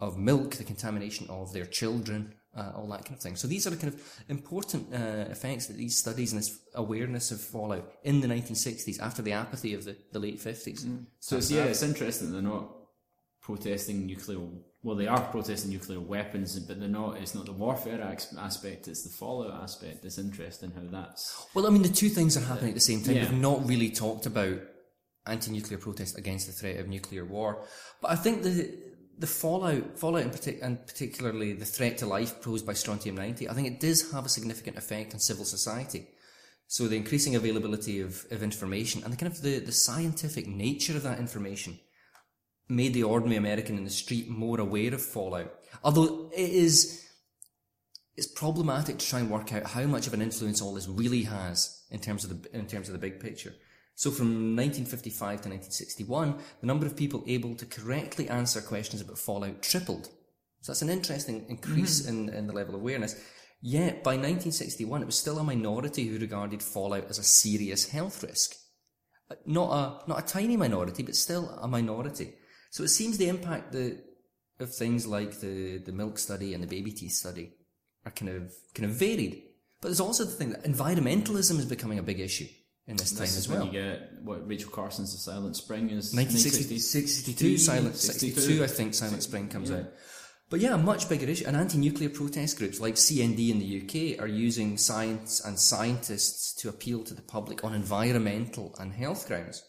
[0.00, 3.36] of milk, the contamination of their children, uh, all that kind of thing.
[3.36, 7.30] So these are the kind of important uh, effects that these studies and this awareness
[7.30, 10.84] of fallout in the 1960s after the apathy of the, the late 50s.
[10.84, 11.06] Mm.
[11.18, 12.68] So it's, yeah, it's interesting they're not
[13.40, 14.40] protesting nuclear
[14.82, 17.16] well, they are protesting nuclear weapons, but they're not.
[17.18, 20.04] It's not the warfare aspect; it's the fallout aspect.
[20.04, 21.46] It's interesting how that's.
[21.54, 23.14] Well, I mean, the two things are happening at the same time.
[23.14, 23.22] Yeah.
[23.22, 24.58] We've not really talked about
[25.24, 27.64] anti-nuclear protest against the threat of nuclear war,
[28.00, 28.76] but I think the
[29.18, 33.48] the fallout, fallout in partic- and particularly the threat to life posed by strontium ninety,
[33.48, 36.08] I think it does have a significant effect on civil society.
[36.66, 40.96] So the increasing availability of, of information and the kind of the, the scientific nature
[40.96, 41.78] of that information
[42.68, 45.52] made the ordinary American in the street more aware of fallout.
[45.84, 47.06] Although it is,
[48.16, 51.22] it's problematic to try and work out how much of an influence all this really
[51.22, 53.54] has in terms of the, in terms of the big picture.
[53.94, 59.18] So from 1955 to 1961, the number of people able to correctly answer questions about
[59.18, 60.06] fallout tripled.
[60.62, 62.08] So that's an interesting increase mm.
[62.08, 63.20] in, in the level of awareness.
[63.60, 68.22] Yet by 1961, it was still a minority who regarded fallout as a serious health
[68.22, 68.56] risk.
[69.46, 72.34] Not a, not a tiny minority, but still a minority.
[72.72, 73.98] So it seems the impact the,
[74.58, 77.52] of things like the, the milk study and the baby teeth study
[78.06, 79.42] are kind of kind of varied.
[79.82, 82.46] But there's also the thing that environmentalism is becoming a big issue
[82.86, 83.66] in this, this time as well.
[83.66, 89.22] you get what Rachel Carson's The Silent Spring is 1962, Silent 62, I think Silent
[89.22, 89.76] Spring comes yeah.
[89.76, 89.92] out.
[90.48, 91.44] But yeah, a much bigger issue.
[91.46, 96.70] And anti-nuclear protest groups like CND in the UK are using science and scientists to
[96.70, 99.62] appeal to the public on environmental and health grounds.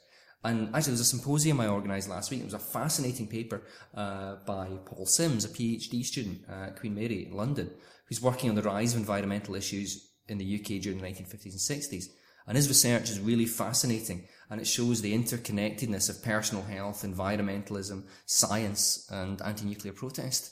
[0.43, 2.41] And actually, there was a symposium I organised last week.
[2.41, 3.63] It was a fascinating paper
[3.95, 7.71] uh, by Paul Sims, a PhD student at Queen Mary in London,
[8.07, 11.81] who's working on the rise of environmental issues in the UK during the 1950s and
[11.83, 12.05] 60s.
[12.45, 18.03] And his research is really fascinating, and it shows the interconnectedness of personal health, environmentalism,
[18.25, 20.51] science, and anti-nuclear protest.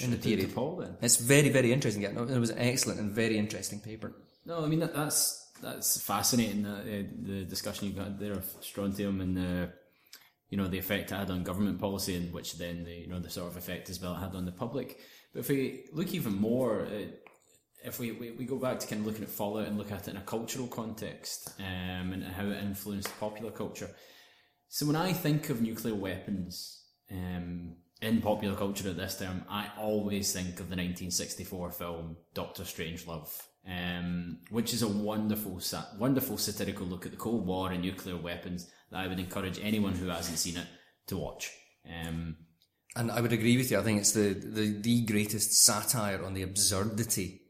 [0.00, 0.52] in the period.
[0.52, 0.96] Paul then.
[1.00, 2.02] It's very, very interesting.
[2.02, 4.16] It was an excellent and very interesting paper.
[4.44, 6.66] No, I mean that, that's that's fascinating.
[6.66, 9.72] Uh, uh, the discussion you've got there of strontium and the
[10.50, 13.20] you know the effect it had on government policy, and which then the you know
[13.20, 14.98] the sort of effect as well it had on the public.
[15.32, 17.06] But if we look even more, uh,
[17.84, 20.08] if we, we, we go back to kind of looking at Fallout and look at
[20.08, 23.90] it in a cultural context um, and how it influenced popular culture.
[24.68, 29.70] So when I think of nuclear weapons um, in popular culture at this time, I
[29.78, 35.60] always think of the 1964 film Doctor Strangelove, um, which is a wonderful,
[35.98, 39.92] wonderful satirical look at the Cold War and nuclear weapons that I would encourage anyone
[39.94, 40.66] who hasn't seen it
[41.08, 41.50] to watch.
[41.88, 42.36] Um,
[42.96, 43.78] And I would agree with you.
[43.78, 47.42] I think it's the, the, the greatest satire on the absurdity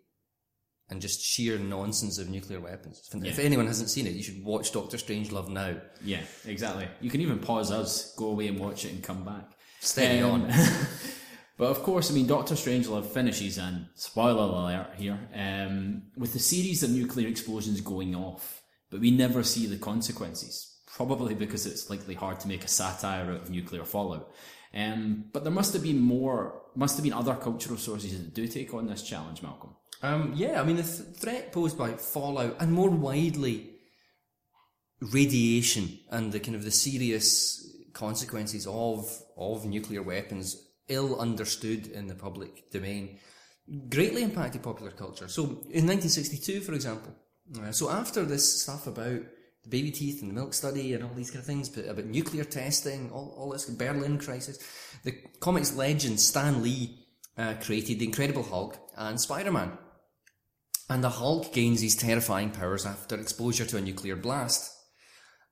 [0.91, 3.09] and just sheer nonsense of nuclear weapons.
[3.13, 3.45] If Yeah.
[3.45, 5.77] anyone hasn't seen it, you should watch Doctor Strangelove now.
[6.03, 6.89] yeah, exactly.
[7.01, 9.51] You can even pause us, go away and watch it, and come back.
[9.81, 10.53] Steady Um, on.
[11.59, 16.39] But of course, I mean, Doctor Strangelove finishes, and spoiler alert here, um, with a
[16.39, 20.77] series of nuclear explosions going off, but we never see the consequences.
[20.87, 24.33] Probably because it's likely hard to make a satire out of nuclear fallout.
[24.73, 28.47] Um, but there must have been more, must have been other cultural sources that do
[28.47, 29.75] take on this challenge, Malcolm.
[30.03, 33.71] Um, yeah, I mean, the th- threat posed by fallout and more widely
[35.01, 42.07] radiation and the kind of the serious consequences of, of nuclear weapons, ill understood in
[42.07, 43.19] the public domain,
[43.89, 45.29] greatly impacted popular culture.
[45.29, 47.15] So in 1962, for example,
[47.63, 49.21] uh, so after this stuff about
[49.65, 52.05] the baby teeth and the milk study and all these kind of things, but about
[52.05, 54.59] nuclear testing, all, all this Berlin crisis,
[55.05, 59.73] the comics legend Stan Lee uh, created the Incredible Hulk and Spider-Man.
[60.91, 64.75] And the Hulk gains these terrifying powers after exposure to a nuclear blast.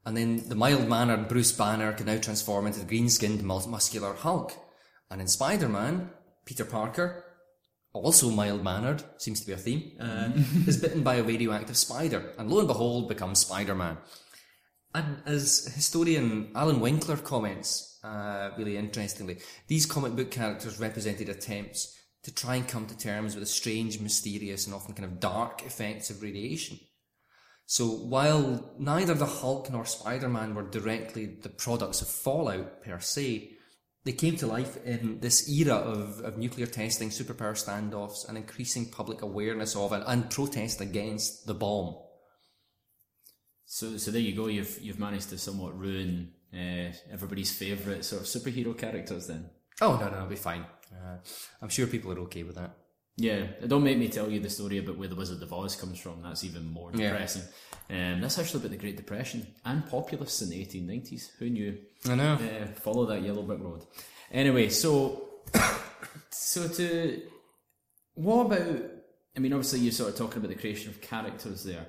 [0.05, 4.53] And then the mild-mannered Bruce Banner can now transform into the green-skinned mus- muscular Hulk.
[5.11, 6.11] And in Spider-Man,
[6.45, 7.25] Peter Parker,
[7.93, 10.31] also mild-mannered, seems to be a theme, uh,
[10.67, 13.99] is bitten by a radioactive spider, and lo and behold becomes Spider-Man.
[14.95, 21.95] And as historian Allan Winkler comments, uh, really interestingly, these comic book characters represented attempts
[22.23, 25.65] to try and come to terms with the strange, mysterious, and often kind of dark
[25.65, 26.79] effects of radiation.
[27.67, 33.56] So while neither the Hulk nor Spider-Man were directly the products of fallout per se,
[34.07, 38.87] they came to life in this era of, of nuclear testing, superpower standoffs, and increasing
[38.87, 41.97] public awareness of and, and protest against the bomb.
[43.65, 44.47] So, so there you go.
[44.47, 49.27] You've you've managed to somewhat ruin uh, everybody's favourite sort of superhero characters.
[49.27, 50.65] Then, Oh no, no, it'll be fine.
[50.93, 51.17] Uh,
[51.61, 52.77] I'm sure people are okay with that.
[53.17, 53.47] Yeah.
[53.67, 56.23] Don't make me tell you the story about where the Wizard of Oz comes from.
[56.23, 57.11] That's even more Yeah.
[57.11, 57.43] depressing.
[57.89, 61.31] Um, that's actually about the Great Depression and populists in the 1890s.
[61.39, 61.79] Who knew?
[62.09, 62.35] I know.
[62.35, 63.85] Uh, follow that yellow brick road.
[64.33, 65.29] Anyway, so
[66.31, 67.23] so to
[68.15, 68.83] what about?
[69.37, 71.87] I mean, obviously you're sort of talking about the creation of characters there,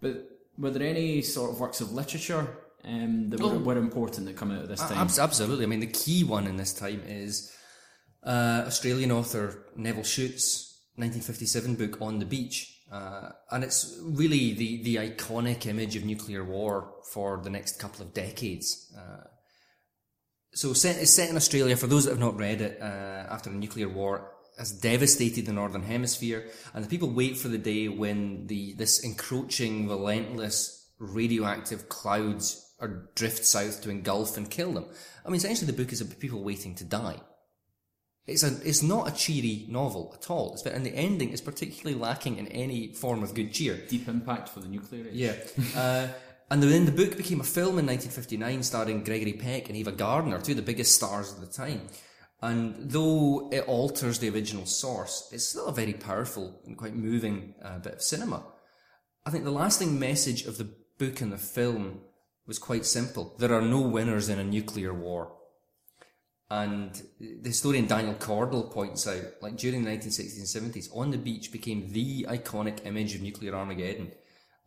[0.00, 0.28] but
[0.58, 2.46] were there any sort of works of literature
[2.84, 3.58] um, that were, Oh.
[3.58, 4.98] were important that come out of this time?
[4.98, 5.64] Abs- absolutely.
[5.64, 7.52] I mean, the key one in this time is
[8.24, 12.76] uh, Australian author Nevil Shute's 1957 book On the Beach.
[12.90, 18.04] Uh, and it's really the, the iconic image of nuclear war for the next couple
[18.04, 18.92] of decades.
[18.96, 19.24] Uh,
[20.52, 21.76] so set, it's set in Australia.
[21.76, 22.84] For those that have not read it, uh,
[23.30, 27.58] after the nuclear war has devastated the northern hemisphere, and the people wait for the
[27.58, 34.72] day when the this encroaching, relentless, radioactive clouds are drift south to engulf and kill
[34.72, 34.86] them.
[35.24, 37.20] I mean, essentially, the book is about people waiting to die.
[38.30, 40.52] It's a it's not a cheery novel at all.
[40.54, 43.76] It's, and the ending is particularly lacking in any form of good cheer.
[43.88, 45.14] Deep impact for the nuclear age.
[45.14, 45.34] Yeah.
[45.76, 46.08] uh,
[46.50, 50.40] and then the book became a film in 1959 starring Gregory Peck and Ava Gardner,
[50.40, 51.82] two of the biggest stars of the time.
[52.42, 57.54] And though it alters the original source, it's still a very powerful and quite moving
[57.62, 58.44] uh, bit of cinema.
[59.24, 62.00] I think the lasting message of the book and the film
[62.46, 63.36] was quite simple.
[63.38, 65.36] There are no winners in a nuclear war.
[66.50, 71.18] And the historian Daniel Cordle points out, like during the 1960s and 70s, On the
[71.18, 74.10] Beach became the iconic image of nuclear Armageddon.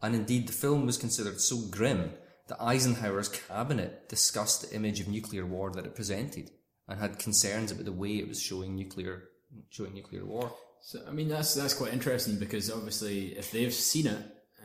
[0.01, 2.13] And indeed, the film was considered so grim
[2.47, 6.51] that Eisenhower's cabinet discussed the image of nuclear war that it presented
[6.87, 9.23] and had concerns about the way it was showing nuclear,
[9.69, 10.53] showing nuclear war.
[10.81, 14.19] So I mean that's that's quite interesting because obviously if they've seen it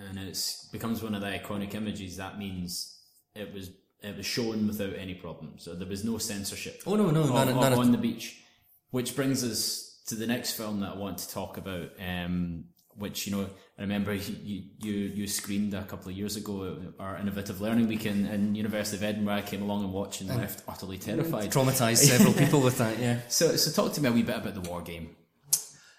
[0.08, 3.00] and it becomes one of the iconic images, that means
[3.34, 3.70] it was
[4.02, 5.54] it was shown without any problem.
[5.58, 6.82] So there was no censorship.
[6.86, 8.40] Oh, no, no, of- none- of none on the beach,
[8.90, 12.64] which brings us to the next film that I want to talk about, um,
[12.96, 17.00] which you know I remember you you you screened a couple of years ago at
[17.04, 19.34] our innovative learning week in, University of Edinburgh.
[19.34, 21.50] I came along and watched and, left utterly terrified.
[21.52, 22.98] Traumatized several people with that.
[22.98, 23.18] Yeah.
[23.28, 25.10] So so talk to me a wee bit about the war game.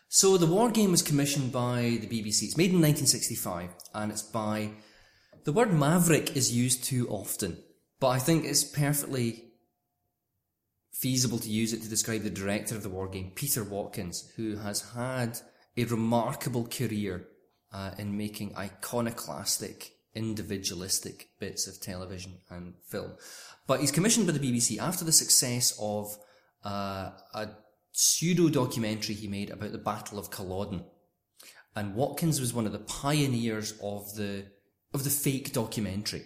[0.09, 2.43] So the war game was commissioned by the BBC.
[2.43, 4.71] It's made in 1965, and it's by
[5.43, 7.63] the word maverick is used too often,
[7.99, 9.45] but I think it's perfectly
[10.93, 14.57] feasible to use it to describe the director of the war game, Peter Watkins, who
[14.57, 15.39] has had
[15.77, 17.27] a remarkable career
[17.71, 23.13] uh, in making iconoclastic, individualistic bits of television and film.
[23.67, 26.17] But he's commissioned by the BBC after the success of
[26.65, 27.49] uh, a
[27.91, 30.83] pseudo documentary he made about the Battle of Culloden.
[31.75, 34.47] And Watkins was one of the pioneers of the
[34.93, 36.25] of the fake documentary.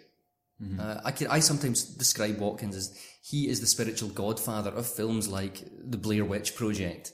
[0.62, 0.80] Mm-hmm.
[0.80, 5.28] Uh, I, can, I sometimes describe Watkins as he is the spiritual godfather of films
[5.28, 7.14] like the Blair Witch Project.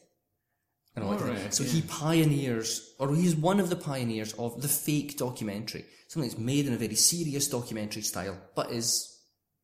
[0.95, 1.69] And all right, so yeah.
[1.69, 6.67] he pioneers, or he's one of the pioneers of the fake documentary, something that's made
[6.67, 9.17] in a very serious documentary style, but is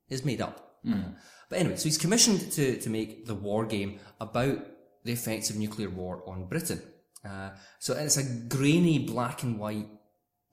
[0.07, 0.77] is made up.
[0.85, 1.15] Mm.
[1.49, 4.59] But anyway, so he's commissioned to to make the war game about
[5.03, 6.81] the effects of nuclear war on Britain.
[7.27, 7.49] Uh,
[7.79, 9.87] so it's a grainy black and white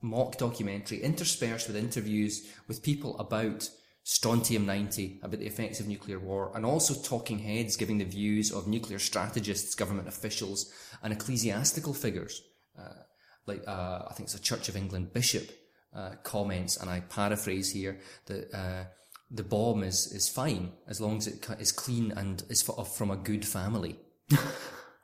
[0.03, 3.69] mock documentary interspersed with interviews with people about
[4.03, 8.51] strontium 90 about the effects of nuclear war and also talking heads giving the views
[8.51, 12.41] of nuclear strategists government officials and ecclesiastical figures
[12.77, 13.03] uh,
[13.47, 15.49] like uh, i think it's a church of england bishop
[15.95, 18.83] uh, comments and i paraphrase here that uh,
[19.31, 23.15] the bomb is, is fine as long as it is clean and is from a
[23.15, 23.97] good family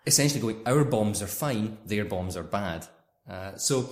[0.06, 2.88] essentially going, our bombs are fine, their bombs are bad.
[3.30, 3.90] Uh, so,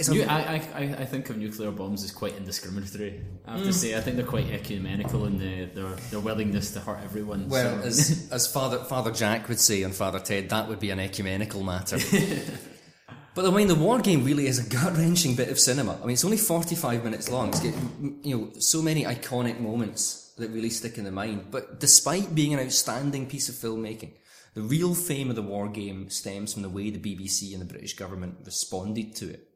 [0.00, 3.22] I, I, I think of nuclear bombs as quite indiscriminatory.
[3.46, 3.64] I have mm.
[3.64, 7.48] to say, I think they're quite ecumenical in the, their their willingness to hurt everyone.
[7.48, 7.86] Well, so.
[7.86, 11.62] as as Father Father Jack would say and Father Ted, that would be an ecumenical
[11.62, 11.98] matter.
[13.34, 15.98] but I mean, the war game really is a gut wrenching bit of cinema.
[16.02, 17.48] I mean, it's only forty five minutes long.
[17.48, 17.74] It's got
[18.22, 21.48] you know so many iconic moments that really stick in the mind.
[21.50, 24.12] But despite being an outstanding piece of filmmaking,
[24.54, 27.66] the real fame of the war game stems from the way the BBC and the
[27.66, 29.48] British government responded to it.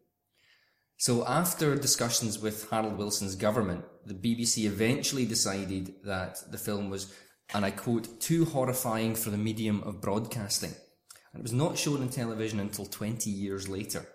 [0.99, 7.15] So after discussions with Harold Wilson's government, the BBC eventually decided that the film was,
[7.53, 10.73] and I quote, too horrifying for the medium of broadcasting.
[11.33, 14.07] And it was not shown on television until 20 years later.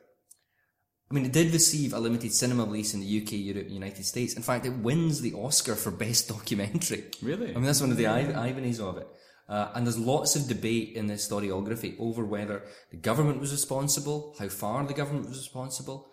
[1.11, 4.05] I mean, it did receive a limited cinema release in the UK, Europe, and United
[4.05, 4.33] States.
[4.33, 7.03] In fact, it wins the Oscar for Best Documentary.
[7.21, 7.51] Really?
[7.51, 9.07] I mean, that's one of the ironies of it.
[9.47, 14.33] Uh, and there's lots of debate in the historiography over whether the government was responsible,
[14.39, 16.10] how far the government was responsible,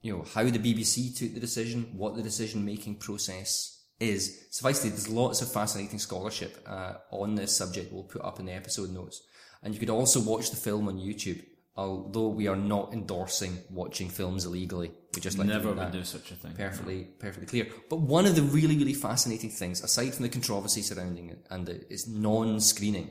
[0.00, 4.46] you know, how the BBC took the decision, what the decision making process is.
[4.50, 8.38] Suffice to say, there's lots of fascinating scholarship uh, on this subject we'll put up
[8.38, 9.22] in the episode notes.
[9.62, 11.42] And you could also watch the film on YouTube
[11.78, 14.90] although we are not endorsing watching films illegally.
[15.14, 16.52] We just like never would do such a thing.
[16.54, 17.72] Perfectly, perfectly clear.
[17.88, 21.66] But one of the really, really fascinating things, aside from the controversy surrounding it and
[21.66, 23.10] the, its non-screening,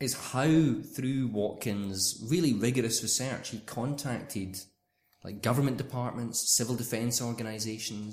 [0.00, 4.56] is how through Watkins' really rigorous research, he contacted
[5.28, 8.12] like government departments, civil defence organisations,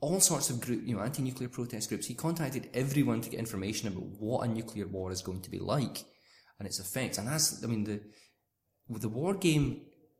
[0.00, 2.06] all sorts of group, you know, anti-nuclear protest groups.
[2.06, 5.58] He contacted everyone to get information about what a nuclear war is going to be
[5.58, 5.96] like
[6.58, 7.18] and its effects.
[7.18, 7.98] And that's, I mean, the
[9.06, 9.66] the war game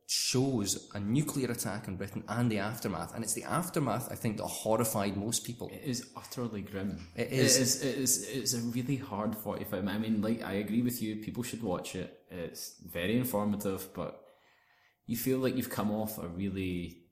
[0.09, 4.37] shows a nuclear attack on Britain and the aftermath, and it's the aftermath I think
[4.37, 5.67] that horrified most people.
[5.71, 6.91] It is utterly grim.
[7.15, 7.57] It is.
[7.57, 7.83] It is.
[7.83, 8.11] It is.
[8.39, 9.87] It's a really hard forty-five.
[9.87, 11.17] I mean, like I agree with you.
[11.27, 12.09] People should watch it.
[12.29, 14.11] It's very informative, but
[15.07, 17.03] you feel like you've come off a really.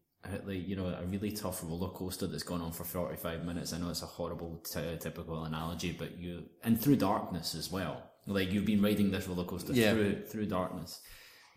[0.43, 3.74] Like you know, a really tough roller coaster that's gone on for forty-five minutes.
[3.74, 8.02] I know it's a horrible, t- typical analogy, but you and through darkness as well.
[8.26, 9.91] Like you've been riding this roller coaster yeah.
[9.93, 11.00] through through darkness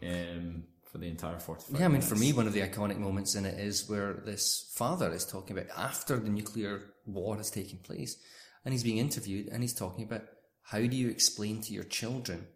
[0.02, 2.08] um, for the entire 45 Yeah, I mean, minutes.
[2.10, 5.56] for me, one of the iconic moments in it is where this father is talking
[5.56, 8.18] about after the nuclear war has taken place,
[8.66, 10.24] and he's being interviewed, and he's talking about
[10.64, 12.48] how do you explain to your children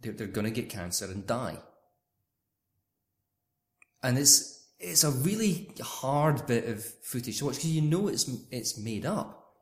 [0.00, 1.58] they're, they're going to get cancer and die?
[4.02, 8.28] And it's it's a really hard bit of footage to watch because you know it's
[8.50, 9.52] it's made up,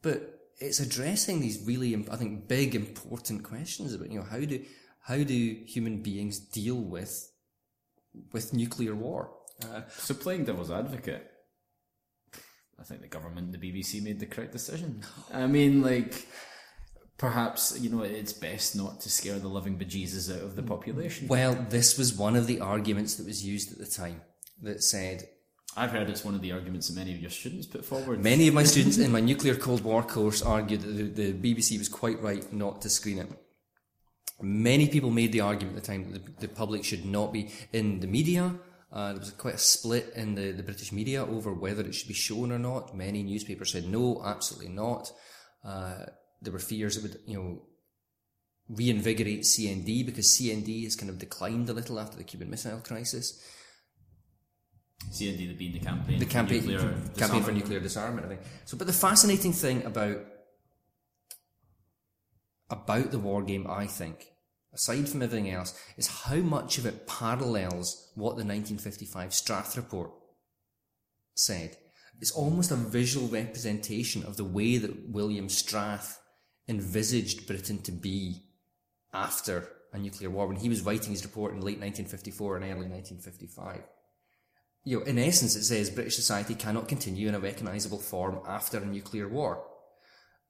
[0.00, 4.64] but it's addressing these really I think big important questions about you know how do
[5.00, 7.32] how do human beings deal with
[8.32, 9.32] with nuclear war?
[9.62, 11.30] Uh, so playing devil's advocate,
[12.78, 15.02] I think the government, the BBC, made the correct decision.
[15.32, 16.26] I mean, like
[17.18, 21.28] perhaps you know it's best not to scare the living bejesus out of the population.
[21.28, 24.22] Well, this was one of the arguments that was used at the time
[24.62, 25.28] that said.
[25.74, 28.22] I've heard it's one of the arguments that many of your students put forward.
[28.22, 31.78] Many of my students in my nuclear Cold War course argued that the, the BBC
[31.78, 33.28] was quite right not to screen it
[34.42, 37.50] Many people made the argument at the time that the, the public should not be
[37.72, 38.54] in the media.
[38.92, 42.08] Uh, there was quite a split in the, the British media over whether it should
[42.08, 42.94] be shown or not.
[42.94, 45.12] Many newspapers said no, absolutely not.
[45.64, 46.06] Uh,
[46.42, 47.62] there were fears it would, you know,
[48.68, 53.42] reinvigorate CND because CND has kind of declined a little after the Cuban Missile Crisis.
[55.10, 58.26] CND being the campaign, the campaign, for nuclear campaign for nuclear disarmament.
[58.26, 58.76] I think so.
[58.76, 60.18] But the fascinating thing about
[62.70, 64.28] about the war game, I think,
[64.72, 70.12] aside from everything else, is how much of it parallels what the 1955 Strath report
[71.34, 71.76] said.
[72.20, 76.21] It's almost a visual representation of the way that William Strath
[76.68, 78.42] envisaged Britain to be
[79.12, 82.88] after a nuclear war when he was writing his report in late 1954 and early
[82.88, 83.82] 1955.
[84.84, 88.78] You know, in essence, it says British society cannot continue in a recognisable form after
[88.78, 89.64] a nuclear war.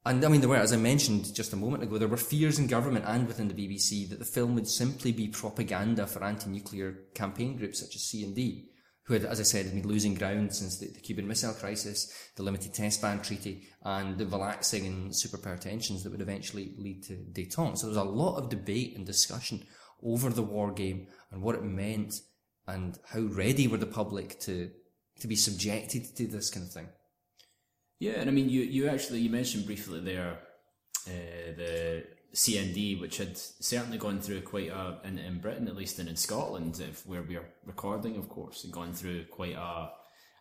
[0.05, 2.59] And I mean, there were, as I mentioned just a moment ago, there were fears
[2.59, 6.97] in government and within the BBC that the film would simply be propaganda for anti-nuclear
[7.13, 8.65] campaign groups such as CND,
[9.05, 12.43] who had, as I said, been losing ground since the, the Cuban Missile Crisis, the
[12.43, 17.13] Limited Test Ban Treaty, and the relaxing and superpower tensions that would eventually lead to
[17.13, 17.77] détente.
[17.77, 19.65] So there was a lot of debate and discussion
[20.01, 22.15] over the war game and what it meant
[22.67, 24.71] and how ready were the public to
[25.19, 26.89] to be subjected to this kind of thing.
[27.99, 30.39] Yeah, and I mean, you, you actually you mentioned briefly there
[31.07, 35.99] uh, the CND, which had certainly gone through quite a in, in Britain at least
[35.99, 39.91] and in Scotland, if, where we are recording, of course, had gone through quite a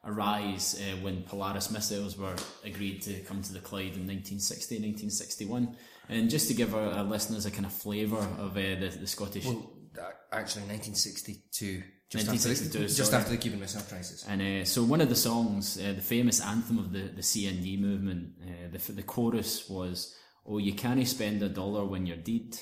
[0.04, 2.34] a rise uh, when Polaris missiles were
[2.64, 5.76] agreed to come to the Clyde in 1960, 1961.
[6.08, 9.06] And just to give our, our listeners a kind of flavour of uh, the, the
[9.06, 9.44] Scottish.
[9.44, 9.70] Well,
[10.32, 11.82] actually, 1962.
[12.10, 14.26] Just, after the, just after the Cuban Missile Crisis.
[14.28, 17.80] And uh, so one of the songs, uh, the famous anthem of the, the CND
[17.80, 20.14] movement, uh, the, the chorus was,
[20.46, 22.58] Oh, you can't spend a dollar when you're dead.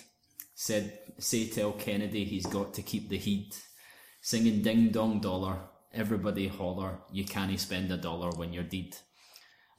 [0.55, 3.61] Said, say tell Kennedy he's got to keep the heat.
[4.20, 5.57] Singing ding dong dollar,
[5.95, 8.97] everybody holler, you can't spend a dollar when you're dead.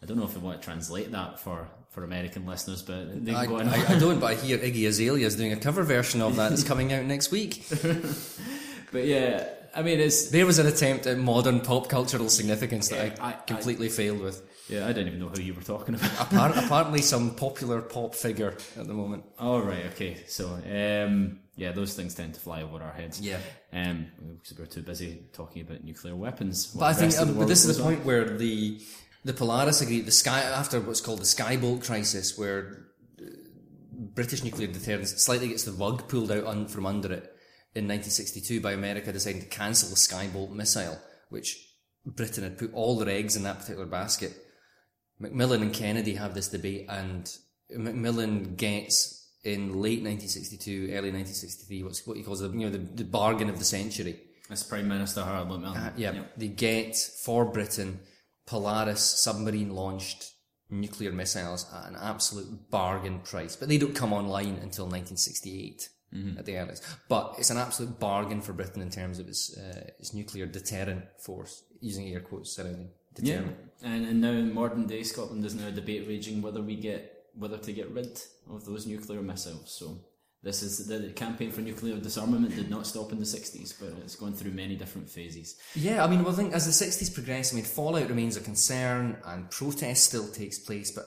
[0.02, 3.36] I don't know if I want to translate that for, for American listeners, but they
[3.36, 3.68] I, go on.
[3.68, 6.50] I, I don't, but I hear Iggy Azalea is doing a cover version of that
[6.50, 7.64] that's coming out next week.
[8.92, 13.22] but yeah, I mean, it's there was an attempt at modern pop cultural significance that
[13.22, 14.42] I, I completely I, failed with.
[14.70, 16.12] Yeah, I didn't even know who you were talking about.
[16.20, 19.26] Apparently, apparently, some popular pop figure at the moment.
[19.40, 20.24] Oh right, okay.
[20.28, 23.20] So um, yeah, those things tend to fly over our heads.
[23.20, 23.40] Yeah,
[23.74, 24.08] um,
[24.40, 26.68] because we're too busy talking about nuclear weapons.
[26.68, 28.80] But I think, um, but this is the point where the
[29.24, 32.88] the Polaris agreed, the sky after what's called the Skybolt crisis, where
[33.22, 33.26] uh,
[33.92, 37.36] British nuclear deterrence slightly gets the rug pulled out un, from under it
[37.74, 41.00] in 1962 by America deciding to cancel the Skybolt missile,
[41.30, 41.58] which
[42.06, 44.34] Britain had put all their eggs in that particular basket.
[45.22, 47.32] Macmillan and Kennedy have this debate, and
[47.70, 52.78] Macmillan gets in late 1962, early 1963, what's what he calls the you know the,
[52.78, 54.20] the bargain of the century.
[54.50, 55.78] As Prime Minister Harold Macmillan.
[55.78, 56.34] Uh, yeah, yep.
[56.36, 58.00] they get for Britain
[58.46, 60.34] Polaris submarine launched
[60.70, 66.38] nuclear missiles at an absolute bargain price, but they don't come online until 1968 mm-hmm.
[66.38, 66.84] at the earliest.
[67.08, 71.04] But it's an absolute bargain for Britain in terms of its uh, its nuclear deterrent
[71.20, 73.58] force, using air quotes surrounding deterrent.
[73.82, 76.76] Yeah, and, and now in modern day Scotland, there's now a debate raging whether we
[76.76, 79.74] get whether to get rid of those nuclear missiles.
[79.78, 80.02] So
[80.44, 84.16] this is the campaign for nuclear disarmament did not stop in the 60s, but it's
[84.16, 85.56] gone through many different phases.
[85.76, 88.42] Yeah, I mean, well, I think as the 60s progress, I mean, fallout remains a
[88.42, 91.06] concern and protest still takes place, but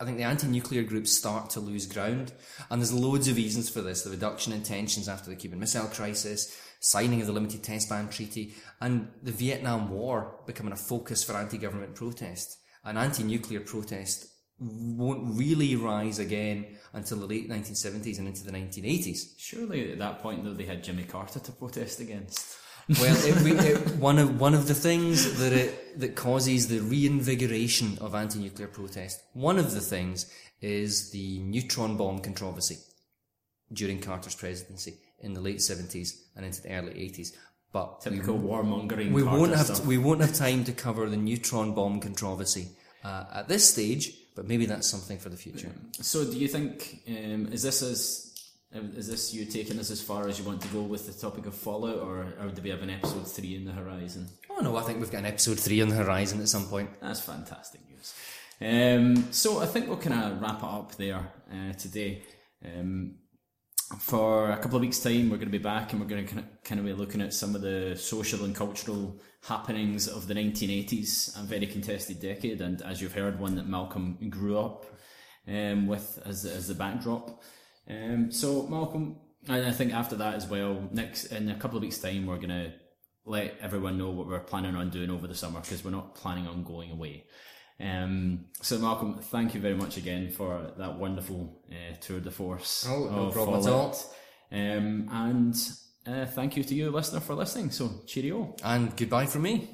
[0.00, 2.32] I think the anti-nuclear groups start to lose ground,
[2.70, 5.86] and there's loads of reasons for this: the reduction in tensions after the Cuban Missile
[5.86, 11.22] Crisis, signing of the Limited Test Ban Treaty, and the Vietnam War becoming a focus
[11.22, 12.58] for anti-government protest.
[12.84, 14.26] An anti-nuclear protest
[14.58, 19.34] won't really rise again until the late 1970s and into the 1980s.
[19.38, 22.56] Surely at that point, though, they had Jimmy Carter to protest against.
[23.00, 27.96] Well, it, it, one of one of the things that it that causes the reinvigoration
[28.00, 32.78] of anti-nuclear protest, one of the things is the neutron bomb controversy
[33.72, 37.32] during Carter's presidency in the late 70s and into the early 80s.
[37.72, 39.12] But typical we, warmongering.
[39.12, 39.86] We won't have stuff.
[39.86, 42.68] we won't have time to cover the neutron bomb controversy
[43.02, 45.72] uh, at this stage, but maybe that's something for the future.
[45.92, 48.32] So, do you think um, is this as
[48.74, 51.46] is this you taking us as far as you want to go with the topic
[51.46, 54.28] of Fallout, or, or do we have an episode three in the horizon?
[54.50, 56.90] Oh no, I think we've got an episode three on the horizon at some point.
[57.00, 58.14] That's fantastic news.
[58.60, 62.22] Um, so I think we'll kind of wrap it up there uh, today.
[62.64, 63.16] Um,
[63.98, 66.44] for a couple of weeks' time, we're going to be back and we're going to
[66.64, 71.38] kind of be looking at some of the social and cultural happenings of the 1980s,
[71.38, 74.86] a very contested decade, and as you've heard, one that Malcolm grew up
[75.48, 77.42] um, with as, as the backdrop.
[77.88, 79.16] Um, so, Malcolm,
[79.48, 82.38] And I think after that as well, next in a couple of weeks' time, we're
[82.38, 82.74] gonna
[83.24, 86.46] let everyone know what we're planning on doing over the summer because we're not planning
[86.46, 87.24] on going away.
[87.80, 92.86] Um, so, Malcolm, thank you very much again for that wonderful uh, tour de force.
[92.88, 93.96] Oh, no of problem at all.
[94.52, 95.56] Um, and
[96.06, 97.70] uh, thank you to you, listener, for listening.
[97.70, 98.54] So, cheerio.
[98.62, 99.70] And goodbye from me.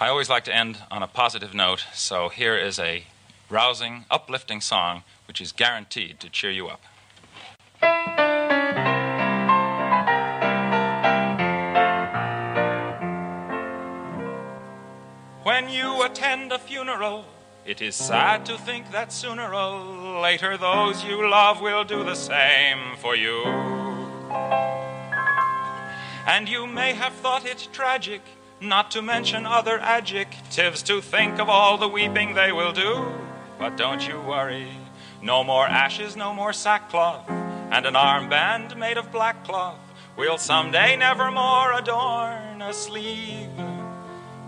[0.00, 3.04] I always like to end on a positive note, so here is a
[3.48, 8.33] rousing, uplifting song which is guaranteed to cheer you up.
[15.74, 17.24] You attend a funeral,
[17.66, 22.14] it is sad to think that sooner or later those you love will do the
[22.14, 23.42] same for you.
[26.26, 28.22] And you may have thought it tragic,
[28.60, 33.12] not to mention other adjectives, to think of all the weeping they will do.
[33.58, 34.68] But don't you worry,
[35.22, 39.80] no more ashes, no more sackcloth, and an armband made of black cloth
[40.16, 43.73] will someday never more adorn a sleeve.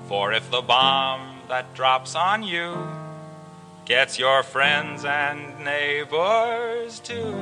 [0.08, 2.76] For if the bomb that drops on you
[3.84, 7.34] gets your friends and neighbors too,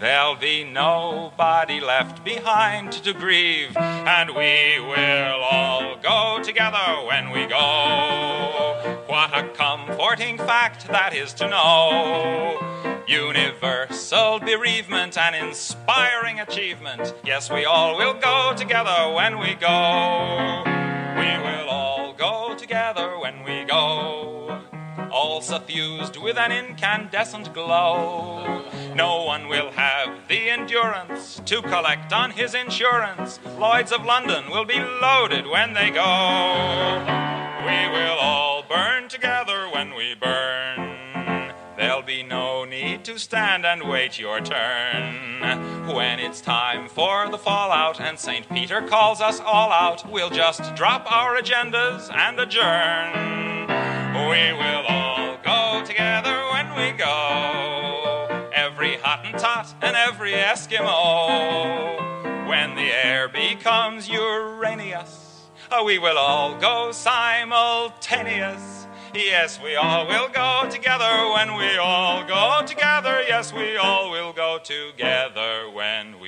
[0.00, 7.46] there'll be nobody left behind to grieve, and we will all go together when we
[7.46, 9.04] go.
[9.06, 13.04] What a comforting fact that is to know.
[13.06, 17.14] Universal bereavement and inspiring achievement.
[17.24, 20.77] Yes, we all will go together when we go.
[23.78, 24.60] Go.
[25.10, 28.64] All suffused with an incandescent glow.
[28.94, 33.38] No one will have the endurance to collect on his insurance.
[33.56, 36.10] Lloyds of London will be loaded when they go.
[37.68, 41.52] We will all burn together when we burn.
[41.76, 45.86] There'll be no need to stand and wait your turn.
[45.86, 48.48] When it's time for the fallout and St.
[48.48, 53.57] Peter calls us all out, we'll just drop our agendas and adjourn.
[54.26, 58.50] We will all go together when we go.
[58.52, 61.96] Every Hottentot and every Eskimo.
[62.48, 68.86] When the air becomes uranious, uh, we will all go simultaneous.
[69.14, 73.22] Yes, we all will go together when we all go together.
[73.26, 76.18] Yes, we all will go together when